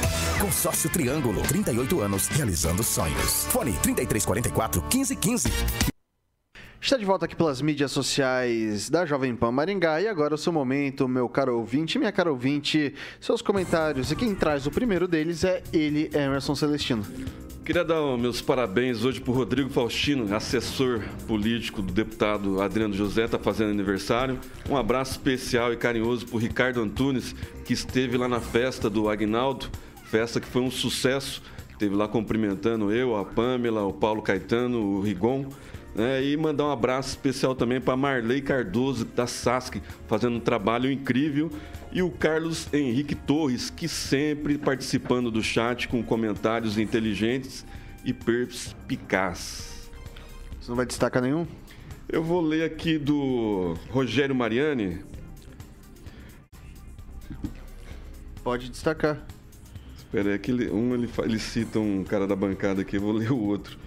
[0.41, 3.45] Consórcio Triângulo, 38 anos, realizando sonhos.
[3.45, 5.49] Fone 3344 1515.
[6.81, 10.37] Está de volta aqui pelas mídias sociais da Jovem Pan Maringá e agora é o
[10.39, 14.11] seu momento, meu caro ouvinte, minha cara ouvinte, seus comentários.
[14.11, 17.05] E quem traz o primeiro deles é ele, Emerson Celestino.
[17.63, 23.25] Queria dar meus parabéns hoje para o Rodrigo Faustino, assessor político do deputado Adriano José,
[23.25, 24.39] está fazendo aniversário.
[24.67, 29.07] Um abraço especial e carinhoso para o Ricardo Antunes, que esteve lá na festa do
[29.07, 29.69] Agnaldo,
[30.11, 31.41] festa que foi um sucesso.
[31.71, 35.45] Esteve lá cumprimentando eu, a Pamela, o Paulo Caetano, o Rigon.
[35.95, 36.21] né?
[36.21, 41.49] e mandar um abraço especial também para Marley Cardoso, da SASC, fazendo um trabalho incrível.
[41.93, 47.65] E o Carlos Henrique Torres, que sempre participando do chat com comentários inteligentes
[48.03, 49.89] e perspicazes.
[50.59, 51.47] Você não vai destacar nenhum?
[52.07, 54.99] Eu vou ler aqui do Rogério Mariani.
[58.43, 59.25] Pode destacar.
[60.11, 63.13] Espera aí, que ele, um ele, ele cita um cara da bancada aqui, eu vou
[63.13, 63.77] ler o outro.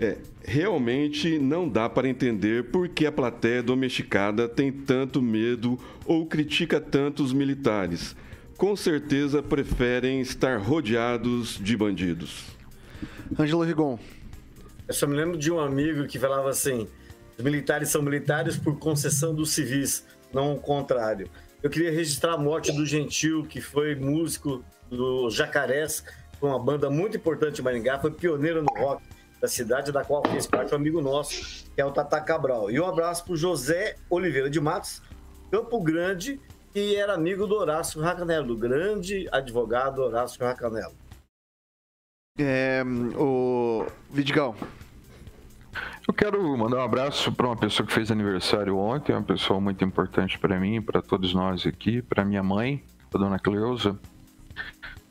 [0.00, 6.26] É, realmente não dá para entender por que a plateia domesticada tem tanto medo ou
[6.26, 8.16] critica tanto os militares.
[8.56, 12.46] Com certeza preferem estar rodeados de bandidos.
[13.38, 13.96] Ângelo Rigon.
[14.88, 16.88] Eu só me lembro de um amigo que falava assim:
[17.38, 21.30] os militares são militares por concessão dos civis, não o contrário.
[21.60, 26.04] Eu queria registrar a morte do Gentil, que foi músico do Jacarés,
[26.40, 29.02] uma banda muito importante de Maringá, foi pioneiro no rock
[29.40, 32.70] da cidade, da qual fez parte um amigo nosso, que é o Tata Cabral.
[32.70, 35.02] E um abraço para José Oliveira de Matos,
[35.50, 36.40] Campo Grande,
[36.72, 40.94] que era amigo do Horácio Racanelo, do grande advogado Horácio Racanelo.
[42.38, 42.84] É,
[43.16, 44.54] o Vidigal.
[46.06, 49.84] Eu quero mandar um abraço para uma pessoa que fez aniversário ontem, uma pessoa muito
[49.84, 53.98] importante para mim, para todos nós aqui, para minha mãe, a dona Cleusa.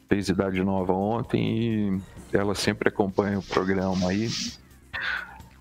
[0.10, 2.02] Fez idade nova ontem
[2.32, 4.30] e ela sempre acompanha o programa aí.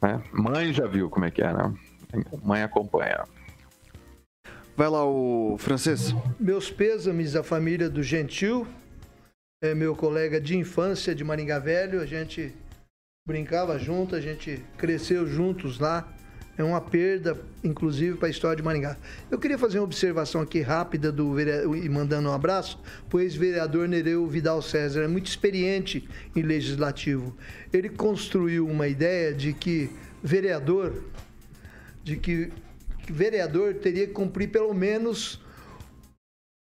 [0.01, 0.23] né?
[0.33, 1.75] Mãe já viu como é que é, né?
[2.43, 3.25] Mãe acompanha.
[4.77, 6.15] Vai lá, o francês.
[6.39, 8.67] Meus pêsames à família do Gentil,
[9.63, 12.55] é meu colega de infância de Maringá Velho, a gente
[13.27, 16.13] brincava junto, a gente cresceu juntos lá.
[16.57, 18.97] É uma perda, inclusive, para a história de Maringá.
[19.31, 23.21] Eu queria fazer uma observação aqui rápida do vereador, e mandando um abraço para o
[23.21, 25.03] ex-vereador Nereu Vidal César.
[25.03, 27.37] É muito experiente em legislativo.
[27.71, 29.91] Ele construiu uma ideia de que
[30.23, 31.05] vereador,
[32.03, 32.51] de que
[33.07, 35.45] vereador teria que cumprir pelo menos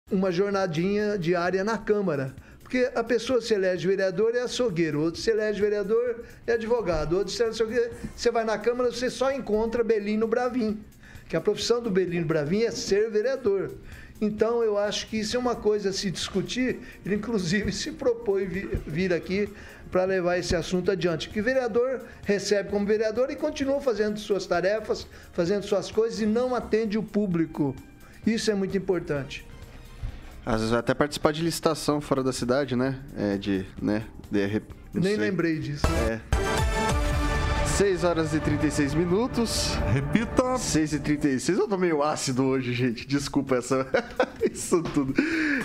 [0.08, 2.36] uma jornadinha diária na Câmara.
[2.70, 7.32] Porque a pessoa se elege vereador é açougueiro, outro se elege vereador é advogado, outro
[7.32, 7.90] se elege.
[8.14, 10.78] Você vai na Câmara, você só encontra Belino Bravin.
[11.28, 13.72] Que a profissão do Belino Bravin é ser vereador.
[14.20, 16.78] Então eu acho que isso é uma coisa a se discutir.
[17.04, 19.48] Ele inclusive se propõe vi- vir aqui
[19.90, 21.28] para levar esse assunto adiante.
[21.28, 26.54] Que vereador recebe como vereador e continua fazendo suas tarefas, fazendo suas coisas e não
[26.54, 27.74] atende o público.
[28.24, 29.44] Isso é muito importante.
[30.44, 32.98] Às vezes vai até participar de licitação fora da cidade, né?
[33.16, 34.04] É, de, né?
[34.30, 34.62] De,
[34.94, 35.16] Nem sei.
[35.16, 35.86] lembrei disso.
[36.08, 36.20] É.
[37.66, 39.74] 6 horas e 36 minutos.
[39.92, 40.58] Repita.
[40.58, 41.58] 6 e 36.
[41.60, 43.06] Eu tô meio ácido hoje, gente.
[43.06, 43.86] Desculpa essa.
[44.52, 45.14] Isso tudo.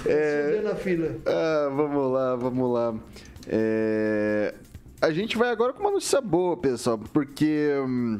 [0.06, 0.62] É...
[0.64, 1.16] na fila.
[1.26, 2.94] Ah, vamos lá, vamos lá.
[3.48, 4.54] É,
[5.02, 7.70] A gente vai agora com uma notícia boa, pessoal, porque.
[7.86, 8.20] hum,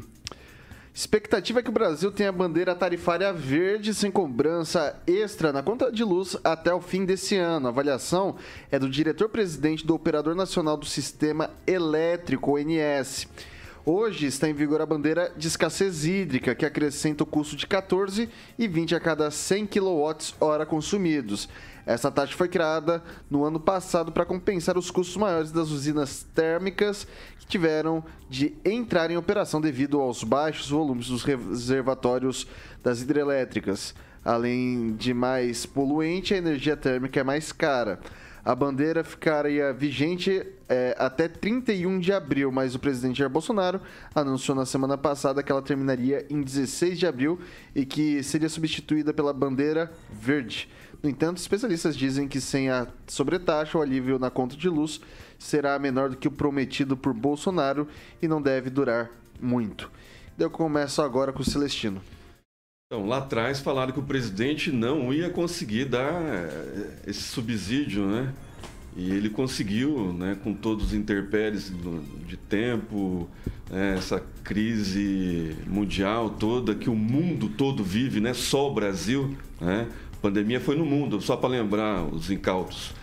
[0.96, 6.02] Expectativa é que o Brasil tenha bandeira tarifária verde sem cobrança extra na conta de
[6.02, 7.66] luz até o fim desse ano.
[7.66, 8.36] A avaliação
[8.70, 13.28] é do diretor-presidente do Operador Nacional do Sistema Elétrico, ONS.
[13.84, 18.30] Hoje está em vigor a bandeira de escassez hídrica, que acrescenta o custo de 14
[18.58, 21.46] e 20 a cada 100 kWh consumidos.
[21.86, 27.06] Essa taxa foi criada no ano passado para compensar os custos maiores das usinas térmicas
[27.38, 32.44] que tiveram de entrar em operação devido aos baixos volumes dos reservatórios
[32.82, 33.94] das hidrelétricas.
[34.24, 38.00] Além de mais poluente, a energia térmica é mais cara.
[38.44, 43.80] A bandeira ficaria vigente é, até 31 de abril, mas o presidente Jair Bolsonaro
[44.14, 47.40] anunciou na semana passada que ela terminaria em 16 de abril
[47.74, 50.68] e que seria substituída pela bandeira verde.
[51.06, 55.00] No entanto, especialistas dizem que sem a sobretaxa, o alívio na conta de luz
[55.38, 57.86] será menor do que o prometido por Bolsonaro
[58.20, 59.08] e não deve durar
[59.40, 59.88] muito.
[60.36, 62.02] Eu começo agora com o Celestino.
[62.88, 68.34] Então, lá atrás falaram que o presidente não ia conseguir dar eh, esse subsídio, né?
[68.96, 71.70] E ele conseguiu, né, com todos os interpéries
[72.26, 73.28] de tempo,
[73.70, 78.34] né, essa crise mundial toda que o mundo todo vive, né?
[78.34, 79.86] Só o Brasil, né?
[80.18, 82.94] A pandemia foi no mundo, só para lembrar os incautos.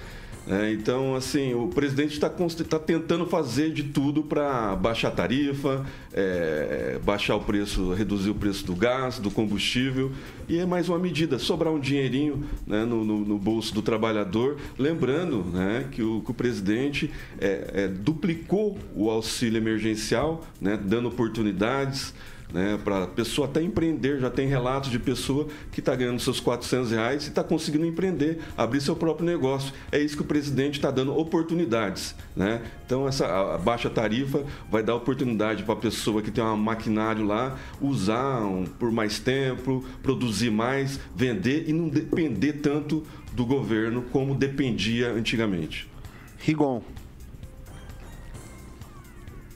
[0.45, 5.85] É, então, assim, o presidente está tá tentando fazer de tudo para baixar a tarifa,
[6.13, 10.11] é, baixar o preço, reduzir o preço do gás, do combustível,
[10.49, 14.57] e é mais uma medida, sobrar um dinheirinho né, no, no, no, bolso do trabalhador.
[14.77, 17.09] Lembrando né, que, o, que o presidente
[17.39, 22.13] é, é duplicou o auxílio emergencial, né, dando oportunidades
[22.53, 24.19] né, para a pessoa até empreender.
[24.19, 28.39] Já tem relatos de pessoa que está ganhando seus 400 reais e está conseguindo empreender,
[28.55, 29.73] abrir seu próprio negócio.
[29.91, 32.15] É isso que o presidente está dando oportunidades.
[32.35, 32.61] Né?
[32.85, 37.57] Então, essa baixa tarifa vai dar oportunidade para a pessoa que tem um maquinário lá
[37.81, 44.35] usar um, por mais tempo, produzir mais, vender e não depender tanto do governo como
[44.35, 45.89] dependia antigamente.
[46.37, 46.83] Rigon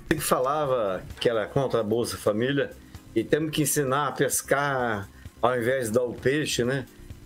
[0.10, 2.72] que falava que era contra a Bolsa Família
[3.18, 5.10] e temos que ensinar a pescar
[5.42, 6.86] ao invés de dar o peixe, né?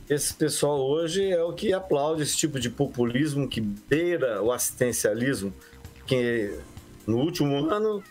[0.09, 5.53] Esse pessoal hoje é o que aplaude esse tipo de populismo que beira o assistencialismo,
[6.07, 6.57] que
[7.05, 8.01] no último ano,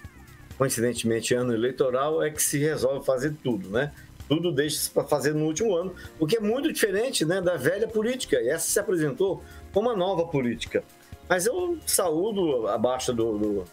[0.59, 3.91] coincidentemente ano eleitoral, é que se resolve fazer tudo, né?
[4.29, 7.89] Tudo deixa-se para fazer no último ano, o que é muito diferente né, da velha
[7.89, 8.43] política.
[8.43, 10.85] E essa se apresentou como uma nova política.
[11.27, 13.65] Mas eu saúdo abaixo do, do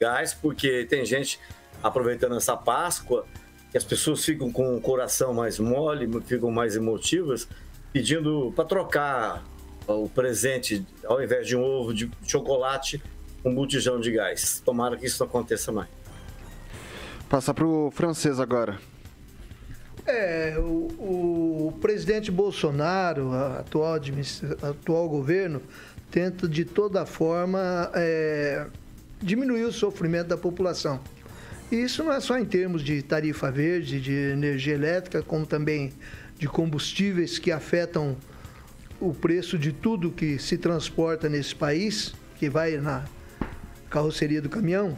[0.00, 1.40] gás, porque tem gente
[1.82, 3.24] aproveitando essa Páscoa,
[3.70, 7.46] que as pessoas ficam com o coração mais mole, ficam mais emotivas,
[7.92, 9.44] pedindo para trocar
[9.86, 13.02] o presente, ao invés de um ovo de chocolate,
[13.44, 14.60] um botijão de gás.
[14.64, 15.88] Tomara que isso não aconteça mais.
[17.28, 18.78] Passar para o francês agora.
[20.06, 24.00] É, o, o presidente Bolsonaro, atual,
[24.62, 25.62] atual governo,
[26.10, 28.66] tenta de toda forma é,
[29.22, 31.00] diminuir o sofrimento da população.
[31.70, 35.92] E isso não é só em termos de tarifa verde, de energia elétrica, como também
[36.36, 38.16] de combustíveis que afetam
[39.00, 43.04] o preço de tudo que se transporta nesse país, que vai na
[43.88, 44.96] carroceria do caminhão.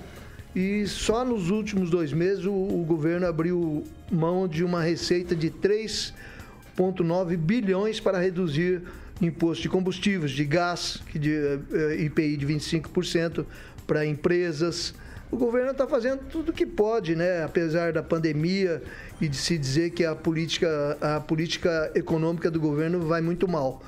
[0.57, 5.51] E só nos últimos dois meses o, o governo abriu mão de uma receita de
[5.51, 8.83] 3,9 bilhões para reduzir
[9.20, 13.45] imposto de combustíveis, de gás, de eh, IPI de 25%
[13.87, 14.95] para empresas,
[15.33, 17.43] o governo está fazendo tudo o que pode, né?
[17.43, 18.83] apesar da pandemia
[19.18, 23.83] e de se dizer que a política, a política econômica do governo vai muito mal.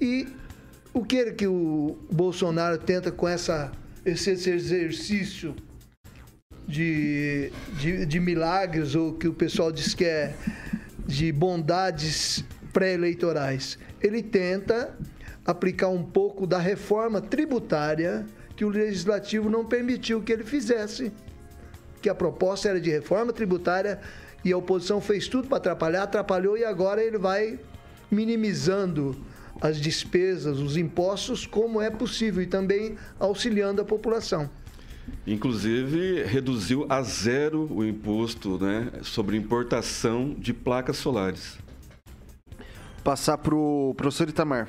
[0.00, 0.26] E
[0.94, 3.70] o que, que o Bolsonaro tenta com essa,
[4.06, 5.54] esse exercício
[6.66, 10.34] de, de, de milagres, ou que o pessoal diz que é
[11.06, 12.42] de bondades
[12.72, 13.78] pré-eleitorais?
[14.00, 14.96] Ele tenta
[15.44, 18.24] aplicar um pouco da reforma tributária
[18.56, 21.12] que o legislativo não permitiu que ele fizesse.
[22.00, 24.00] Que a proposta era de reforma tributária
[24.44, 27.58] e a oposição fez tudo para atrapalhar, atrapalhou e agora ele vai
[28.10, 29.16] minimizando
[29.60, 34.48] as despesas, os impostos, como é possível e também auxiliando a população.
[35.26, 41.58] Inclusive, reduziu a zero o imposto né, sobre importação de placas solares.
[43.02, 44.68] Passar para o professor Itamar.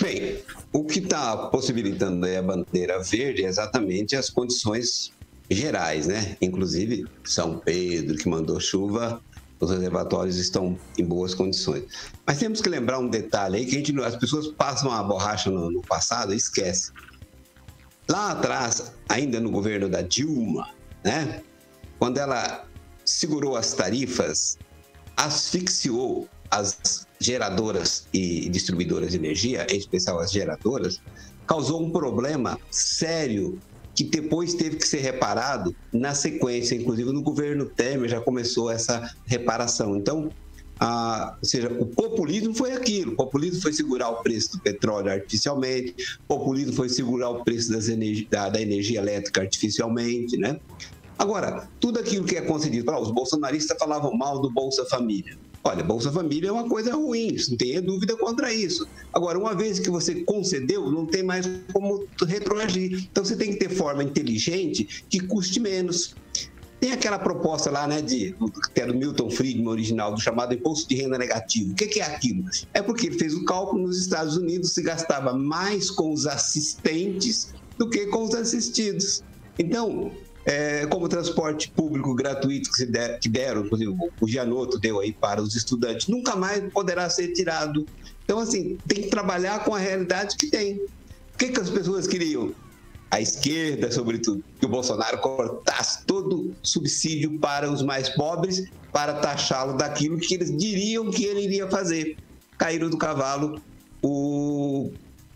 [0.00, 0.38] Bem,
[0.72, 5.12] o que está possibilitando a bandeira verde é exatamente as condições
[5.50, 6.36] gerais, né?
[6.40, 9.20] Inclusive São Pedro, que mandou chuva,
[9.58, 11.84] os reservatórios estão em boas condições.
[12.26, 15.70] Mas temos que lembrar um detalhe aí que gente, as pessoas passam a borracha no,
[15.70, 16.94] no passado e esquecem.
[18.08, 20.68] Lá atrás, ainda no governo da Dilma,
[21.04, 21.42] né?
[21.98, 22.64] Quando ela
[23.04, 24.58] segurou as tarifas,
[25.16, 31.00] asfixiou as geradoras e distribuidoras de energia, em especial as geradoras,
[31.46, 33.58] causou um problema sério
[33.94, 39.14] que depois teve que ser reparado na sequência, inclusive no governo Temer já começou essa
[39.26, 39.96] reparação.
[39.96, 40.30] Então,
[40.80, 43.12] ou seja, o populismo foi aquilo.
[43.12, 45.94] O populismo foi segurar o preço do petróleo artificialmente,
[46.24, 50.58] o populismo foi segurar o preço energi da, da, energia elétrica artificialmente, né?
[51.18, 55.36] Agora, tudo aquilo que é concedido, os bolsonaristas falavam mal do Bolsa Família.
[55.62, 58.86] Olha, Bolsa Família é uma coisa ruim, não tenha dúvida contra isso.
[59.12, 63.06] Agora, uma vez que você concedeu, não tem mais como retroagir.
[63.10, 66.16] Então, você tem que ter forma inteligente que custe menos.
[66.80, 71.18] Tem aquela proposta lá, né, de, do Milton Friedman original, do chamado imposto de renda
[71.18, 71.72] negativo.
[71.72, 72.42] O que é aquilo?
[72.72, 77.52] É porque ele fez o cálculo nos Estados Unidos se gastava mais com os assistentes
[77.78, 79.22] do que com os assistidos.
[79.58, 80.10] Então,
[80.50, 85.40] é, como transporte público gratuito que, der, que deram, inclusive o Gianotto deu aí para
[85.40, 87.86] os estudantes, nunca mais poderá ser tirado.
[88.24, 90.74] Então, assim, tem que trabalhar com a realidade que tem.
[91.34, 92.52] O que, que as pessoas queriam?
[93.12, 99.76] a esquerda, sobretudo, que o Bolsonaro cortasse todo subsídio para os mais pobres para taxá-lo
[99.76, 102.16] daquilo que eles diriam que ele iria fazer.
[102.56, 103.60] Caíram do cavalo,
[104.00, 104.92] o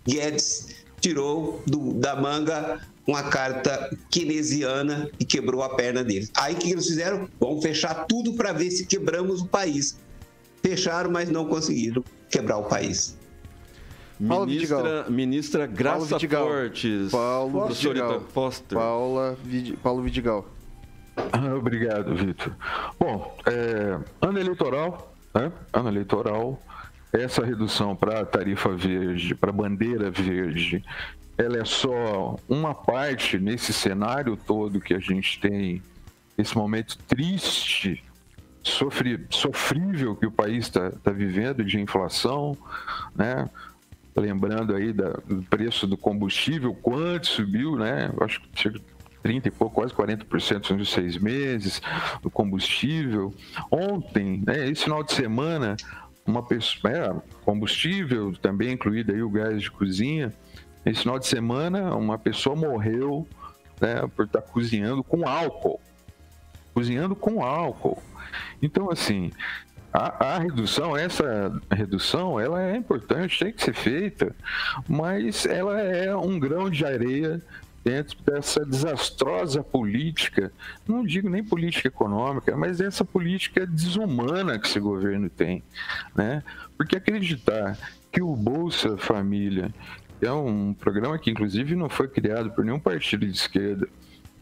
[0.06, 0.68] Guedes
[1.00, 6.30] tirou do, da manga uma carta keynesiana e quebrou a perna deles.
[6.36, 7.28] Aí o que eles fizeram?
[7.38, 9.98] Vamos fechar tudo para ver se quebramos o país.
[10.62, 13.16] Fecharam, mas não conseguiram quebrar o país.
[14.26, 15.10] Paulo ministra, Vidigal.
[15.10, 16.46] ministra Graça Paulo Vidigal.
[16.46, 17.10] Fortes.
[17.10, 18.20] Paulo Vidigal.
[18.32, 18.78] Foster.
[18.78, 19.76] Paula Vid...
[19.82, 20.48] Paulo Vidigal.
[21.16, 22.52] Ah, obrigado, Vitor.
[22.98, 25.52] Bom, é, ano eleitoral, né?
[25.72, 26.60] Ano eleitoral,
[27.12, 30.82] essa redução para a tarifa verde, para a bandeira verde,
[31.36, 35.82] ela é só uma parte nesse cenário todo que a gente tem,
[36.38, 38.02] esse momento triste,
[38.62, 42.56] sofri, sofrível que o país está tá vivendo de inflação,
[43.14, 43.48] né?
[44.16, 48.12] lembrando aí da, do preço do combustível, quanto subiu, né?
[48.20, 48.80] Acho que chega
[49.22, 51.80] 30 e pouco, quase 40% nos seis meses,
[52.22, 53.34] do combustível.
[53.70, 55.76] Ontem, né, esse final de semana,
[56.26, 57.14] uma pessoa, é,
[57.44, 60.32] combustível, também incluído aí o gás de cozinha,
[60.84, 63.26] esse final de semana uma pessoa morreu
[63.80, 65.80] né, por estar cozinhando com álcool.
[66.72, 68.02] Cozinhando com álcool.
[68.60, 69.30] Então, assim,
[69.92, 74.34] a, a, redução, essa redução, ela é importante, tem que ser feita,
[74.88, 77.40] mas ela é um grão de areia
[77.84, 80.50] dentro dessa desastrosa política,
[80.88, 85.62] não digo nem política econômica, mas essa política desumana que esse governo tem,
[86.14, 86.42] né?
[86.76, 87.78] Porque acreditar
[88.10, 89.72] que o Bolsa Família
[90.24, 93.88] é um programa que inclusive não foi criado por nenhum partido de esquerda,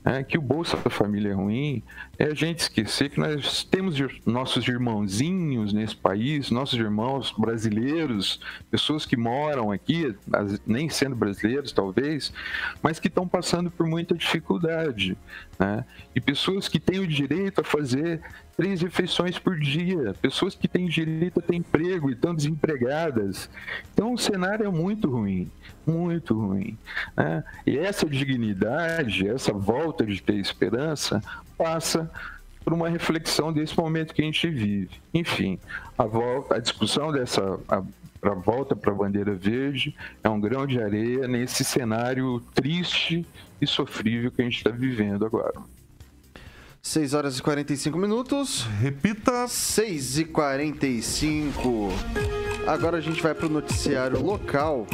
[0.05, 1.83] é, que o Bolsa Família é ruim,
[2.23, 9.05] é a gente esquecer que nós temos nossos irmãozinhos nesse país, nossos irmãos brasileiros, pessoas
[9.05, 10.14] que moram aqui,
[10.64, 12.33] nem sendo brasileiros talvez,
[12.81, 15.18] mas que estão passando por muita dificuldade.
[15.59, 15.85] Né?
[16.14, 18.20] E pessoas que têm o direito a fazer
[18.57, 23.51] três refeições por dia, pessoas que têm direito a ter emprego e estão desempregadas.
[23.93, 25.51] Então o cenário é muito ruim,
[25.85, 26.79] muito ruim.
[27.16, 27.43] Né?
[27.66, 31.20] E essa dignidade, essa volta de ter esperança,
[31.63, 32.11] passa
[32.65, 35.01] por uma reflexão desse momento que a gente vive.
[35.15, 35.61] Enfim,
[35.97, 37.83] a, volta, a discussão dessa a,
[38.23, 39.95] a volta para a bandeira verde
[40.25, 43.25] é um grão de areia nesse cenário triste
[43.61, 45.55] e sofrível que a gente está vivendo agora.
[46.81, 48.67] 6 horas e 45 minutos.
[48.81, 49.47] Repita.
[49.47, 51.91] 6 e 45.
[52.67, 54.85] Agora a gente vai para o noticiário local.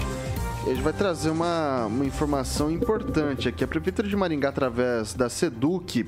[0.66, 3.64] E a gente vai trazer uma, uma informação importante aqui.
[3.64, 6.06] A Prefeitura de Maringá, através da SEDUC,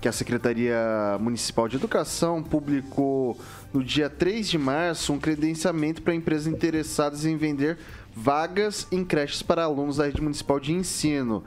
[0.00, 0.76] que a Secretaria
[1.20, 3.38] Municipal de Educação, publicou
[3.72, 7.78] no dia 3 de março um credenciamento para empresas interessadas em vender
[8.14, 11.44] vagas em creches para alunos da rede municipal de ensino.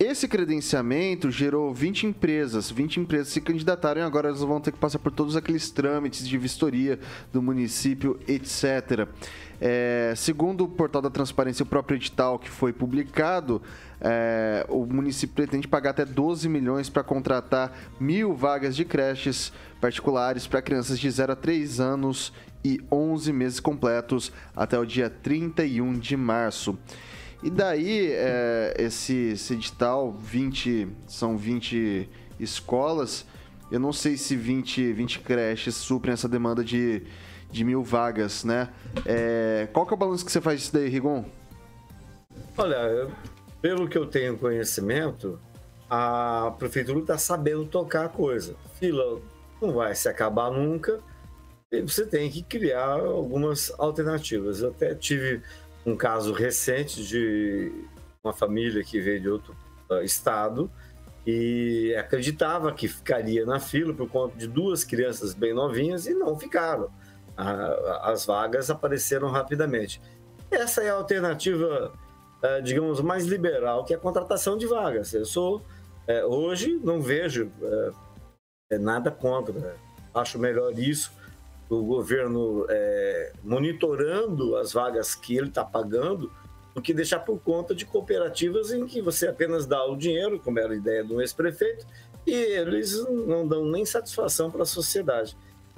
[0.00, 2.70] Esse credenciamento gerou 20 empresas.
[2.70, 6.26] 20 empresas se candidataram e agora elas vão ter que passar por todos aqueles trâmites
[6.26, 7.00] de vistoria
[7.32, 9.08] do município, etc.
[9.60, 13.60] É, segundo o portal da transparência, o próprio edital que foi publicado,
[14.00, 20.46] é, o município pretende pagar até 12 milhões para contratar mil vagas de creches particulares
[20.46, 22.32] para crianças de 0 a 3 anos
[22.64, 26.78] e 11 meses completos até o dia 31 de março.
[27.42, 32.08] E daí, é, esse, esse edital, 20, são 20
[32.40, 33.24] escolas.
[33.70, 37.02] Eu não sei se 20, 20 creches suprem essa demanda de,
[37.50, 38.70] de mil vagas, né?
[39.06, 41.24] É, qual que é o balanço que você faz disso daí, Rigon?
[42.56, 43.08] Olha,
[43.62, 45.38] pelo que eu tenho conhecimento,
[45.88, 48.56] a prefeitura está sabendo tocar a coisa.
[48.80, 49.20] Fila
[49.60, 51.00] não vai se acabar nunca
[51.70, 54.60] e você tem que criar algumas alternativas.
[54.60, 55.42] Eu até tive
[55.84, 57.72] um caso recente de
[58.22, 59.56] uma família que veio de outro
[59.90, 60.70] uh, estado
[61.26, 66.38] e acreditava que ficaria na fila por conta de duas crianças bem novinhas e não
[66.38, 66.90] ficaram.
[68.02, 70.00] as vagas apareceram rapidamente.
[70.50, 71.92] Essa é a alternativa,
[72.42, 75.12] uh, digamos, mais liberal, que é a contratação de vagas.
[75.12, 75.58] Eu sou,
[76.08, 77.50] uh, hoje, não vejo
[78.80, 79.76] nada contra.
[80.14, 81.17] Acho melhor isso
[81.68, 86.30] o governo é, monitorando as vagas que ele está pagando
[86.74, 90.58] do que deixar por conta de cooperativas em que você apenas dá o dinheiro, como
[90.58, 91.86] era a ideia do ex-prefeito,
[92.26, 95.36] e eles não dão nem satisfação para a sociedade.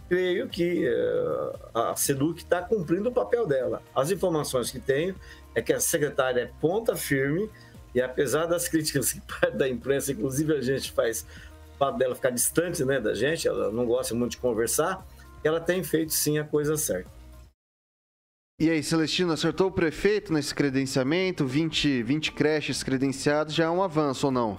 [0.08, 3.82] Creio que é, a SEDUC está cumprindo o papel dela.
[3.94, 5.14] As informações que tenho
[5.54, 7.48] é que a secretária é ponta firme
[7.94, 11.26] e apesar das críticas que parte da imprensa, inclusive a gente faz
[11.74, 15.04] o fato dela ficar distante né, da gente, ela não gosta muito de conversar,
[15.42, 17.10] ela tem feito sim a coisa certa.
[18.58, 21.46] E aí, Celestino, acertou o prefeito nesse credenciamento?
[21.46, 24.58] 20, 20 creches credenciadas já é um avanço ou não?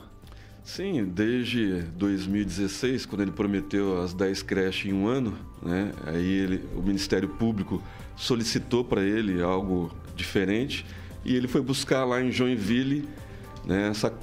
[0.64, 6.68] Sim, desde 2016, quando ele prometeu as 10 creches em um ano, né, aí ele,
[6.76, 7.82] o Ministério Público
[8.16, 10.86] solicitou para ele algo diferente
[11.26, 13.08] e ele foi buscar lá em Joinville
[13.66, 14.14] né, essa,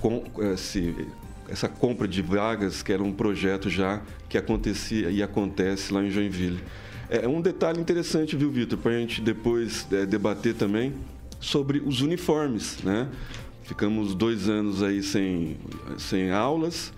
[0.52, 1.06] esse,
[1.48, 6.10] essa compra de vagas, que era um projeto já que acontecia e acontece lá em
[6.10, 6.60] Joinville.
[7.10, 10.92] É um detalhe interessante, viu, Vitor, para a gente depois é, debater também
[11.40, 13.08] sobre os uniformes, né?
[13.62, 15.56] Ficamos dois anos aí sem,
[15.96, 16.92] sem aulas,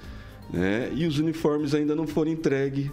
[0.53, 0.90] né?
[0.94, 2.90] E os uniformes ainda não foram entregue,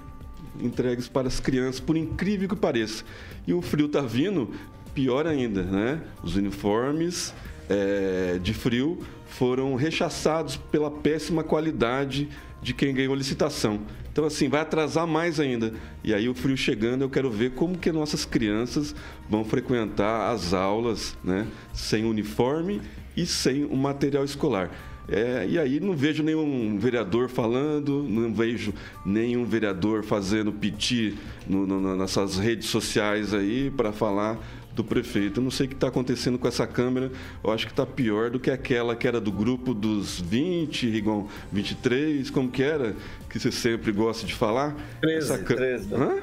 [0.61, 3.03] entregues para as crianças, por incrível que pareça.
[3.47, 4.51] E o frio está vindo,
[4.93, 6.01] pior ainda, né?
[6.23, 7.33] Os uniformes
[7.67, 12.29] é, de frio foram rechaçados pela péssima qualidade
[12.61, 13.81] de quem ganhou a licitação.
[14.11, 15.73] Então, assim, vai atrasar mais ainda.
[16.03, 18.95] E aí, o frio chegando, eu quero ver como que nossas crianças
[19.29, 21.45] vão frequentar as aulas, né?
[21.71, 22.81] Sem uniforme
[23.15, 24.71] e sem o material escolar.
[25.09, 28.73] É, e aí não vejo nenhum vereador falando, não vejo
[29.05, 31.15] nenhum vereador fazendo piti
[31.47, 34.37] no, no, nessas redes sociais aí para falar
[34.77, 35.39] do prefeito.
[35.39, 37.11] Eu não sei o que está acontecendo com essa câmera.
[37.43, 41.27] Eu acho que está pior do que aquela que era do grupo dos 20, Rigon,
[41.51, 42.95] 23, como que era?
[43.29, 44.75] Que você sempre gosta de falar.
[45.01, 45.43] 13, essa...
[45.43, 45.93] 13.
[45.95, 46.19] Hã?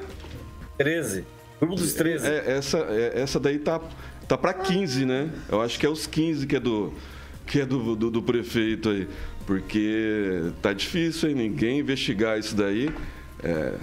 [0.77, 1.25] 13.
[1.59, 2.27] Grupo dos 13.
[2.27, 3.81] É, essa, é, essa daí tá,
[4.27, 5.29] tá para 15, né?
[5.49, 6.93] Eu acho que é os 15 que é do,
[7.45, 9.07] que é do, do, do prefeito aí.
[9.45, 11.35] Porque tá difícil, hein?
[11.35, 12.89] Ninguém investigar isso daí.
[13.43, 13.73] É,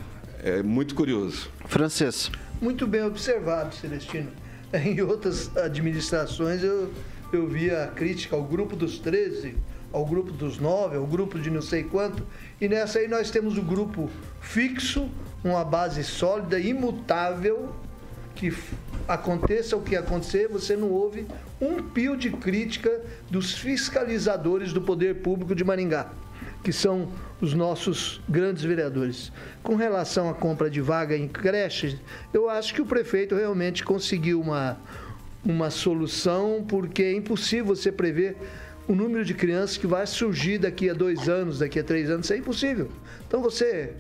[0.42, 1.50] é muito curioso.
[1.66, 2.30] Francês.
[2.60, 4.41] Muito bem observado, Celestino.
[4.84, 6.90] em outras administrações eu,
[7.32, 9.54] eu via crítica ao grupo dos 13,
[9.92, 12.26] ao grupo dos 9, ao grupo de não sei quanto,
[12.60, 14.10] e nessa aí nós temos o grupo
[14.40, 15.10] fixo,
[15.44, 17.74] uma base sólida, imutável,
[18.34, 18.52] que
[19.06, 21.26] aconteça o que acontecer, você não ouve
[21.60, 26.10] um pio de crítica dos fiscalizadores do poder público de Maringá,
[26.62, 27.08] que são
[27.40, 29.32] os nossos grandes vereadores.
[29.62, 31.96] Com relação à compra de vaga em creches,
[32.32, 34.78] eu acho que o prefeito realmente conseguiu uma,
[35.44, 38.36] uma solução, porque é impossível você prever
[38.86, 42.26] o número de crianças que vai surgir daqui a dois anos, daqui a três anos,
[42.26, 42.88] isso é impossível.
[43.26, 43.92] Então você,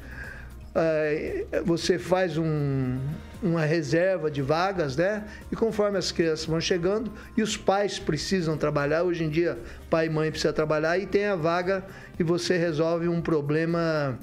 [0.74, 2.98] é, você faz um,
[3.42, 5.24] uma reserva de vagas, né?
[5.50, 9.58] E conforme as crianças vão chegando e os pais precisam trabalhar, hoje em dia
[9.90, 11.84] pai e mãe precisam trabalhar e tem a vaga
[12.18, 14.18] e você resolve um problema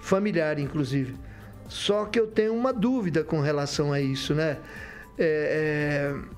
[0.00, 1.16] familiar, inclusive.
[1.68, 4.58] Só que eu tenho uma dúvida com relação a isso, né?
[5.18, 6.37] É, é,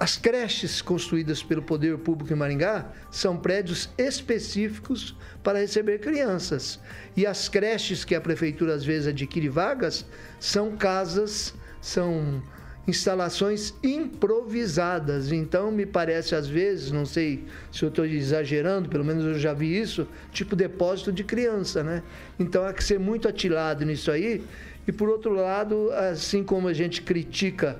[0.00, 6.80] as creches construídas pelo Poder Público em Maringá são prédios específicos para receber crianças.
[7.14, 10.06] E as creches que a prefeitura às vezes adquire vagas
[10.38, 12.42] são casas, são
[12.88, 15.32] instalações improvisadas.
[15.32, 19.52] Então, me parece às vezes, não sei se eu estou exagerando, pelo menos eu já
[19.52, 22.02] vi isso, tipo depósito de criança, né?
[22.38, 24.42] Então, há que ser muito atilado nisso aí.
[24.88, 27.78] E, por outro lado, assim como a gente critica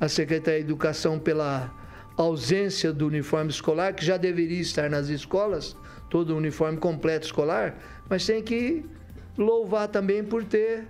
[0.00, 1.72] a Secretaria de Educação pela
[2.16, 5.76] ausência do uniforme escolar, que já deveria estar nas escolas,
[6.08, 7.76] todo o uniforme completo escolar,
[8.08, 8.84] mas tem que
[9.36, 10.84] louvar também por ter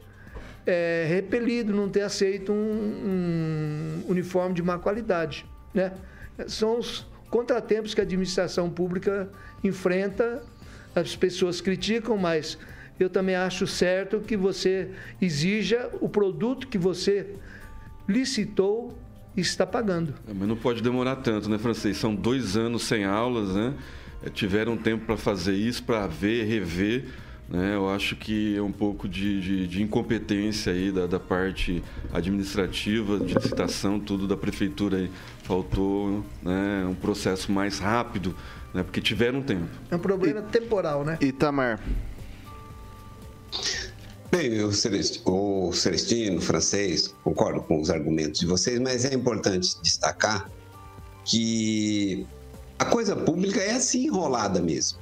[0.67, 5.47] é, repelido, não ter aceito um, um uniforme de má qualidade.
[5.75, 5.93] Né?
[6.47, 9.29] São os contratempos que a administração pública
[9.63, 10.43] enfrenta,
[10.95, 12.59] as pessoas criticam, mas
[12.99, 14.91] eu também acho certo que você
[15.21, 17.35] exija o produto que você
[18.09, 18.97] licitou
[19.37, 20.15] e está pagando.
[20.29, 21.97] É, mas não pode demorar tanto, né, francês?
[21.97, 23.75] São dois anos sem aulas, né?
[24.23, 27.05] É, tiveram tempo para fazer isso, para ver, rever
[27.49, 27.75] Né?
[27.75, 31.83] Eu acho que é um pouco de, de, de incompetência aí da, da, parte
[32.13, 35.11] administrativa, de licitação, tudo da prefeitura aí.
[35.45, 38.35] Faltou né, um processo mais rápido,
[38.75, 39.69] né, porque tiveram tempo.
[39.91, 41.19] É um problema e, temporal, né?
[41.21, 41.79] Itamar.
[44.37, 50.51] Bem, o Celestino, o francês, concordo com os argumentos de vocês, mas é importante destacar
[51.25, 52.27] que
[52.79, 54.99] a coisa pública é assim enrolada mesmo.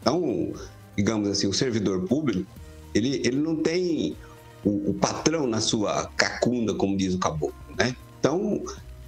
[0.00, 0.52] Então,
[0.96, 2.50] digamos assim, o servidor público,
[2.92, 4.16] ele, ele não tem
[4.64, 7.94] o, o patrão na sua cacunda, como diz o caboclo, né?
[8.18, 8.60] Então,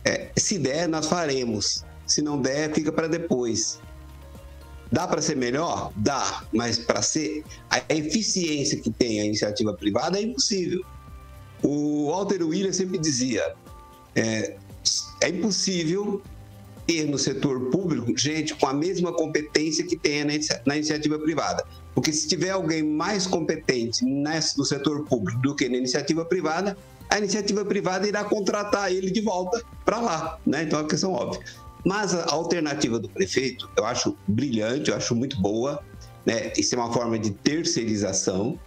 [0.04, 1.84] é, se der, nós faremos.
[2.06, 3.80] Se não der, fica para depois.
[4.90, 5.92] Dá para ser melhor?
[5.96, 10.84] Dá, mas para ser a eficiência que tem a iniciativa privada é impossível.
[11.62, 13.54] O Walter William sempre dizia:
[14.14, 14.56] é,
[15.20, 16.22] é impossível
[16.86, 20.24] ter no setor público gente com a mesma competência que tem
[20.64, 21.64] na iniciativa privada.
[21.94, 26.76] Porque se tiver alguém mais competente no setor público do que na iniciativa privada,
[27.08, 30.38] a iniciativa privada irá contratar ele de volta para lá.
[30.46, 30.62] Né?
[30.62, 31.42] Então é uma questão óbvia.
[31.86, 35.80] Mas a alternativa do prefeito eu acho brilhante, eu acho muito boa.
[36.26, 36.52] Né?
[36.58, 38.58] Isso é uma forma de terceirização.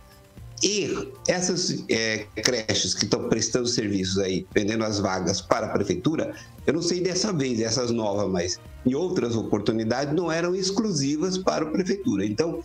[0.63, 6.33] E essas é, creches que estão prestando serviços aí, vendendo as vagas para a prefeitura,
[6.65, 11.65] eu não sei dessa vez, essas novas, mas em outras oportunidades não eram exclusivas para
[11.65, 12.25] a prefeitura.
[12.25, 12.63] Então,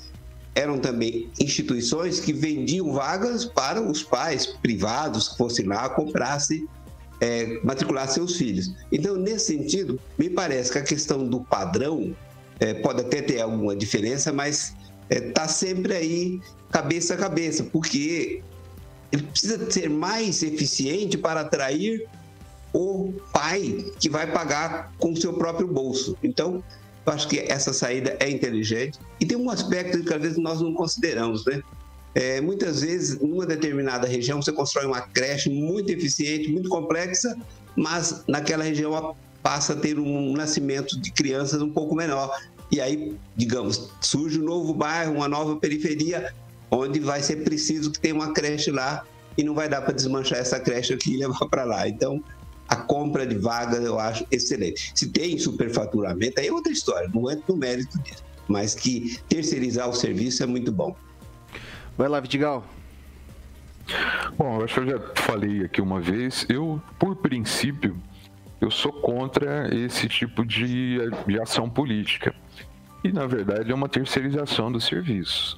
[0.55, 6.69] eram também instituições que vendiam vagas para os pais privados que fossem lá comprassem,
[7.21, 8.75] é, matricular seus filhos.
[8.91, 12.15] Então, nesse sentido, me parece que a questão do padrão
[12.61, 14.75] é, pode até ter alguma diferença, mas
[15.11, 16.41] está é, sempre aí
[16.71, 18.43] cabeça a cabeça, porque
[19.13, 22.07] ele precisa ser mais eficiente para atrair
[22.73, 26.17] o pai que vai pagar com o seu próprio bolso.
[26.23, 26.63] Então,
[27.07, 28.99] eu acho que essa saída é inteligente.
[29.21, 31.63] E tem um aspecto que às vezes nós não consideramos, né?
[32.15, 37.37] É, muitas vezes, numa determinada região, você constrói uma creche muito eficiente, muito complexa,
[37.77, 42.31] mas naquela região passa a ter um nascimento de crianças um pouco menor.
[42.71, 46.33] E aí, digamos, surge um novo bairro, uma nova periferia,
[46.71, 49.05] onde vai ser preciso que tenha uma creche lá
[49.37, 51.89] e não vai dar para desmanchar essa creche aqui e levar para lá.
[51.89, 52.23] Então,
[52.69, 54.93] a compra de vagas eu acho excelente.
[54.95, 58.25] Se tem superfaturamento, aí é outra história, não é no mérito disso.
[58.49, 60.97] Mas que terceirizar o serviço é muito bom.
[61.97, 62.65] Vai lá, Vidigal.
[64.37, 67.97] Bom, eu acho que eu já falei aqui uma vez, eu, por princípio,
[68.61, 72.35] eu sou contra esse tipo de, de ação política.
[73.05, 75.57] E, na verdade, é uma terceirização dos serviços.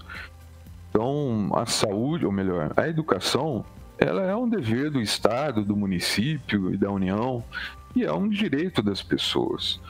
[0.91, 3.64] Então, a saúde, ou melhor, a educação,
[3.99, 7.43] ela é um dever do Estado, do município e da União,
[7.95, 9.80] e é um direito das pessoas.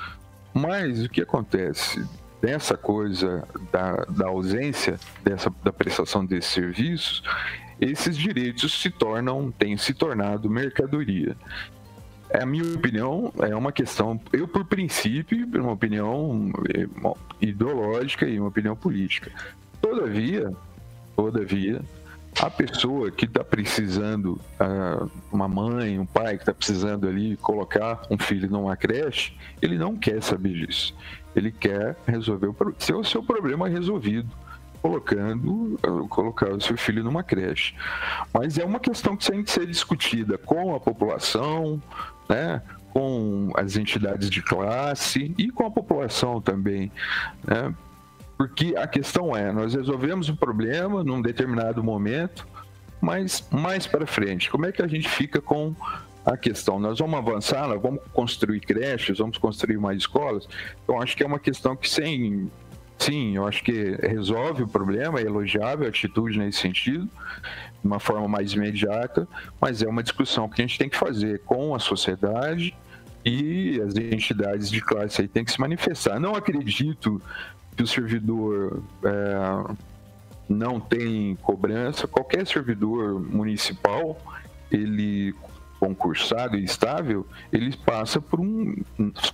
[0.55, 2.07] Mas o que acontece?
[2.41, 7.23] Dessa coisa da, da ausência dessa, da prestação desses serviços,
[7.81, 11.37] esses direitos se tornam, têm se tornado mercadoria.
[12.31, 16.87] É a minha opinião, é uma questão, eu por princípio, uma opinião é,
[17.41, 19.31] ideológica e uma opinião política.
[19.81, 20.51] Todavia,
[21.15, 21.81] todavia,
[22.39, 28.03] a pessoa que está precisando, uh, uma mãe, um pai que está precisando ali colocar
[28.11, 29.33] um filho numa creche,
[29.63, 30.95] ele não quer saber disso.
[31.37, 34.29] Ele quer resolver o seu, seu problema resolvido,
[34.83, 35.79] colocando,
[36.09, 37.75] colocar o seu filho numa creche.
[38.33, 41.81] Mas é uma questão que tem que ser discutida com a população,
[42.29, 42.63] né?
[42.97, 46.91] com as entidades de classe e com a população também,
[47.47, 47.75] né?
[48.39, 52.49] Porque a questão é, nós resolvemos o problema num determinado momento,
[52.99, 55.75] mas mais para frente, como é que a gente fica com
[56.27, 56.79] a questão?
[56.81, 60.49] Nós vamos avançar, nós vamos construir creches, vamos construir mais escolas?
[60.83, 62.51] Então, acho que é uma questão que sem
[62.99, 68.01] Sim, eu acho que resolve o problema, é elogiável a atitude nesse sentido, de uma
[68.01, 69.29] forma mais imediata,
[69.61, 72.75] mas é uma discussão que a gente tem que fazer com a sociedade
[73.25, 76.19] e as entidades de classe aí tem que se manifestar.
[76.19, 77.21] Não acredito
[77.77, 79.75] que o servidor é,
[80.49, 84.19] não tem cobrança, qualquer servidor municipal,
[84.71, 85.35] ele
[85.79, 88.75] concursado e estável, ele passa por um,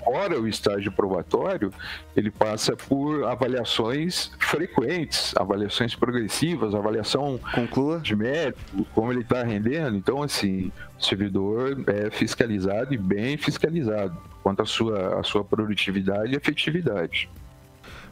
[0.04, 1.72] fora o estágio probatório,
[2.16, 8.00] ele passa por avaliações frequentes, avaliações progressivas, avaliação Conclua.
[8.00, 9.96] de mérito, como ele está rendendo.
[9.96, 16.32] Então, assim, o servidor é fiscalizado e bem fiscalizado quanto à sua, à sua produtividade
[16.32, 17.30] e efetividade.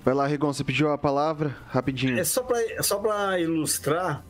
[0.02, 2.18] Vai lá, Rigon, você pediu a palavra rapidinho.
[2.18, 3.02] É só para é só
[3.38, 4.24] ilustrar,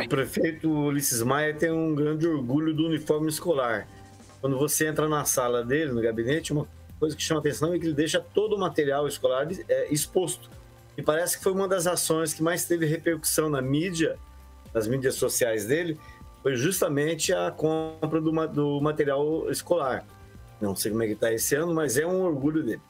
[0.00, 3.86] o prefeito Ulisses Maia tem um grande orgulho do uniforme escolar.
[4.40, 6.66] Quando você entra na sala dele, no gabinete, uma
[6.98, 10.50] coisa que chama atenção é que ele deixa todo o material escolar é, exposto.
[10.96, 14.18] E parece que foi uma das ações que mais teve repercussão na mídia,
[14.74, 15.98] nas mídias sociais dele,
[16.42, 20.04] foi justamente a compra do, ma- do material escolar.
[20.60, 22.80] Não sei como é que está esse ano, mas é um orgulho dele.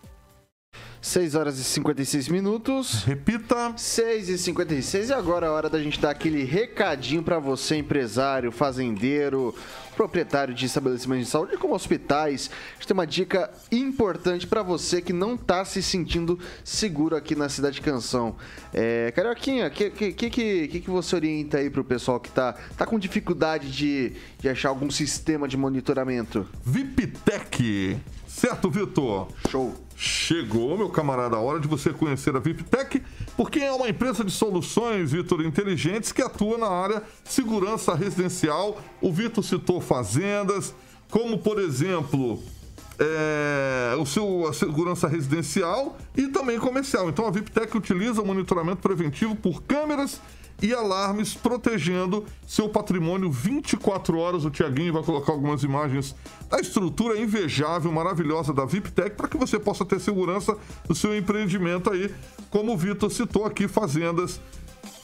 [1.03, 3.03] 6 horas e 56 minutos.
[3.03, 3.75] Repita.
[3.77, 7.75] 6 e 56 e agora é a hora da gente dar aquele recadinho para você,
[7.75, 9.53] empresário, fazendeiro,
[9.97, 12.49] proprietário de estabelecimentos de saúde, como hospitais.
[12.53, 17.35] A gente tem uma dica importante para você que não tá se sentindo seguro aqui
[17.35, 18.37] na cidade de Canção.
[18.73, 22.87] É, Carioquinha, o que, que, que, que, você orienta aí pro pessoal que tá, tá
[22.87, 26.47] com dificuldade de, de achar algum sistema de monitoramento?
[26.65, 27.99] VIPTEC.
[28.29, 29.27] Certo, Vitor?
[29.51, 29.75] Show.
[30.05, 33.01] Chegou, meu camarada, a hora de você conhecer a VIPTEC,
[33.37, 38.83] porque é uma empresa de soluções, Vitor, inteligentes que atua na área segurança residencial.
[39.01, 40.75] O Vitor citou fazendas,
[41.09, 42.43] como, por exemplo,
[42.99, 47.09] é, o seu, a segurança residencial e também comercial.
[47.09, 50.21] Então a VIPTEC utiliza o monitoramento preventivo por câmeras
[50.63, 54.45] e alarmes, protegendo seu patrimônio 24 horas.
[54.45, 56.15] O Tiaguinho vai colocar algumas imagens
[56.49, 60.57] da estrutura invejável, maravilhosa da VIPTEC, para que você possa ter segurança
[60.87, 62.15] do seu empreendimento aí,
[62.49, 64.41] como o Vitor citou aqui, fazendas,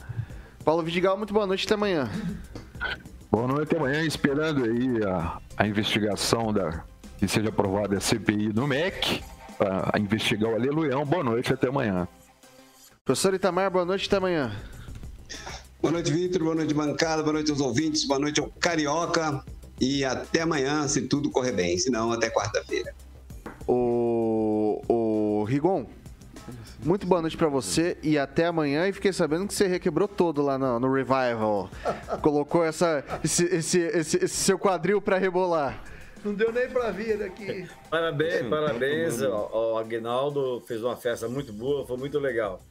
[0.64, 2.10] Paulo Vidigal, muito boa noite, até amanhã.
[3.30, 6.84] Boa noite amanhã, esperando aí a, a investigação da
[7.18, 9.22] que seja aprovada a CPI no MEC
[9.58, 11.06] para investigar o Aleluião.
[11.06, 12.08] Boa noite, até amanhã.
[13.04, 14.56] Professor Itamar, boa noite, até amanhã.
[15.82, 16.44] Boa noite, Vitor.
[16.44, 17.24] Boa noite, bancada.
[17.24, 18.06] Boa noite aos ouvintes.
[18.06, 19.44] Boa noite ao Carioca.
[19.80, 21.76] E até amanhã, se tudo correr bem.
[21.80, 22.94] Se não, até quarta-feira.
[23.68, 25.88] O, o Rigon,
[26.86, 28.88] muito boa noite pra você e até amanhã.
[28.88, 31.72] E fiquei sabendo que você requebrou todo lá no, no Revival.
[32.22, 35.84] Colocou essa, esse, esse, esse- esse seu quadril pra rebolar.
[36.24, 37.68] Não deu nem pra vir aqui.
[37.90, 42.62] Parabéns, parabéns ao, ao Aguinaldo, fez uma festa muito boa, foi muito legal.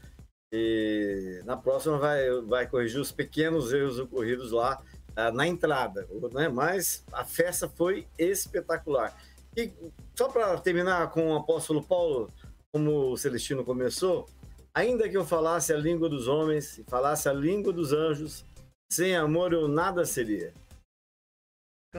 [0.52, 4.82] E na próxima vai, vai corrigir os pequenos erros ocorridos lá
[5.14, 6.48] ah, na entrada, né?
[6.48, 9.16] Mas a festa foi espetacular.
[9.56, 9.72] E
[10.14, 12.30] só para terminar com o apóstolo Paulo,
[12.72, 14.26] como o Celestino começou,
[14.74, 18.44] ainda que eu falasse a língua dos homens e falasse a língua dos anjos,
[18.92, 20.52] sem amor eu nada seria.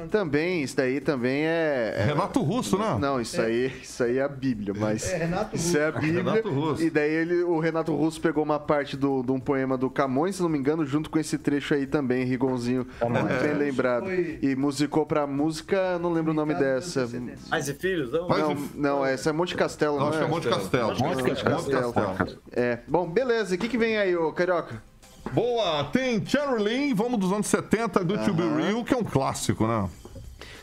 [0.10, 1.96] Também, isso daí também é.
[1.98, 2.98] é- Renato Russo, né?
[2.98, 5.12] Não, isso aí, isso aí é a Bíblia, mas.
[5.12, 6.00] É Renato Isso é a Russo.
[6.02, 6.24] Bíblia.
[6.24, 6.84] Renato Russo.
[6.84, 10.38] E daí ele, o Renato Russo pegou uma parte do, de um poema do Camões,
[10.38, 12.88] se não me engano, junto com esse trecho aí também, Rigonzinho.
[13.02, 14.06] Muito bem lembrado.
[14.06, 17.06] Foi- E musicou pra música, não lembro o nome dessa.
[17.50, 18.30] Pais e filhos, não?
[18.30, 20.88] Não, não, essa é Monte Castelo, Não, não acho que é Monte Castelo.
[20.88, 21.94] Monte Monte Castelo.
[21.94, 22.40] Castelo.
[22.54, 22.80] É.
[22.88, 23.56] Bom, beleza.
[23.56, 24.82] O que, que vem aí, ô Carioca?
[25.32, 29.04] Boa, tem Cherry Lynn, vamos dos anos 70, do To Be Real, que é um
[29.04, 29.90] clássico, né?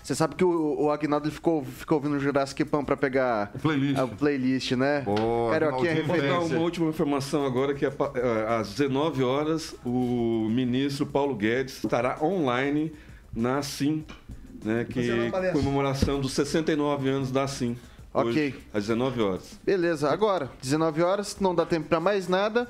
[0.08, 3.52] Você sabe que o, o Agnaldo ele ficou, ficou ouvindo o Jurassic Pan pra pegar
[3.60, 3.98] playlist.
[3.98, 5.02] a playlist, né?
[5.02, 6.06] Boa, Carioquinha é Agnaldinho.
[6.06, 6.56] Vou dar referência.
[6.56, 12.16] uma última informação agora que é é, às 19 horas o ministro Paulo Guedes estará
[12.22, 12.90] online
[13.34, 14.02] na ASIM,
[14.64, 15.60] né, que palestra.
[15.60, 17.76] comemoração dos 69 anos da ASIM.
[18.14, 18.30] Ok.
[18.30, 19.60] Hoje, às 19 horas.
[19.62, 22.66] Beleza, agora, 19 horas, não dá tempo pra mais nada.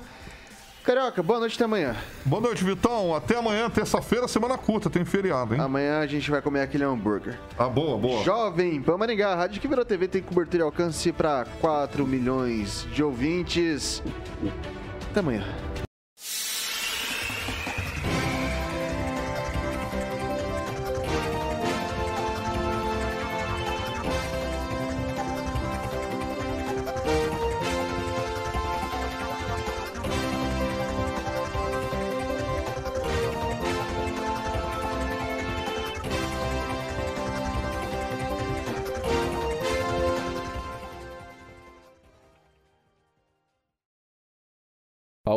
[0.89, 1.95] Carioca, boa noite até amanhã.
[2.25, 3.13] Boa noite, Vitão.
[3.13, 5.61] Até amanhã, terça-feira, semana curta, tem feriado, hein?
[5.61, 7.39] Amanhã a gente vai comer aquele hambúrguer.
[7.59, 8.23] Ah, boa, boa.
[8.23, 12.87] Jovem Pan Maringá, a rádio que virou TV tem cobertura e alcance para 4 milhões
[12.91, 14.01] de ouvintes.
[15.11, 15.43] Até amanhã.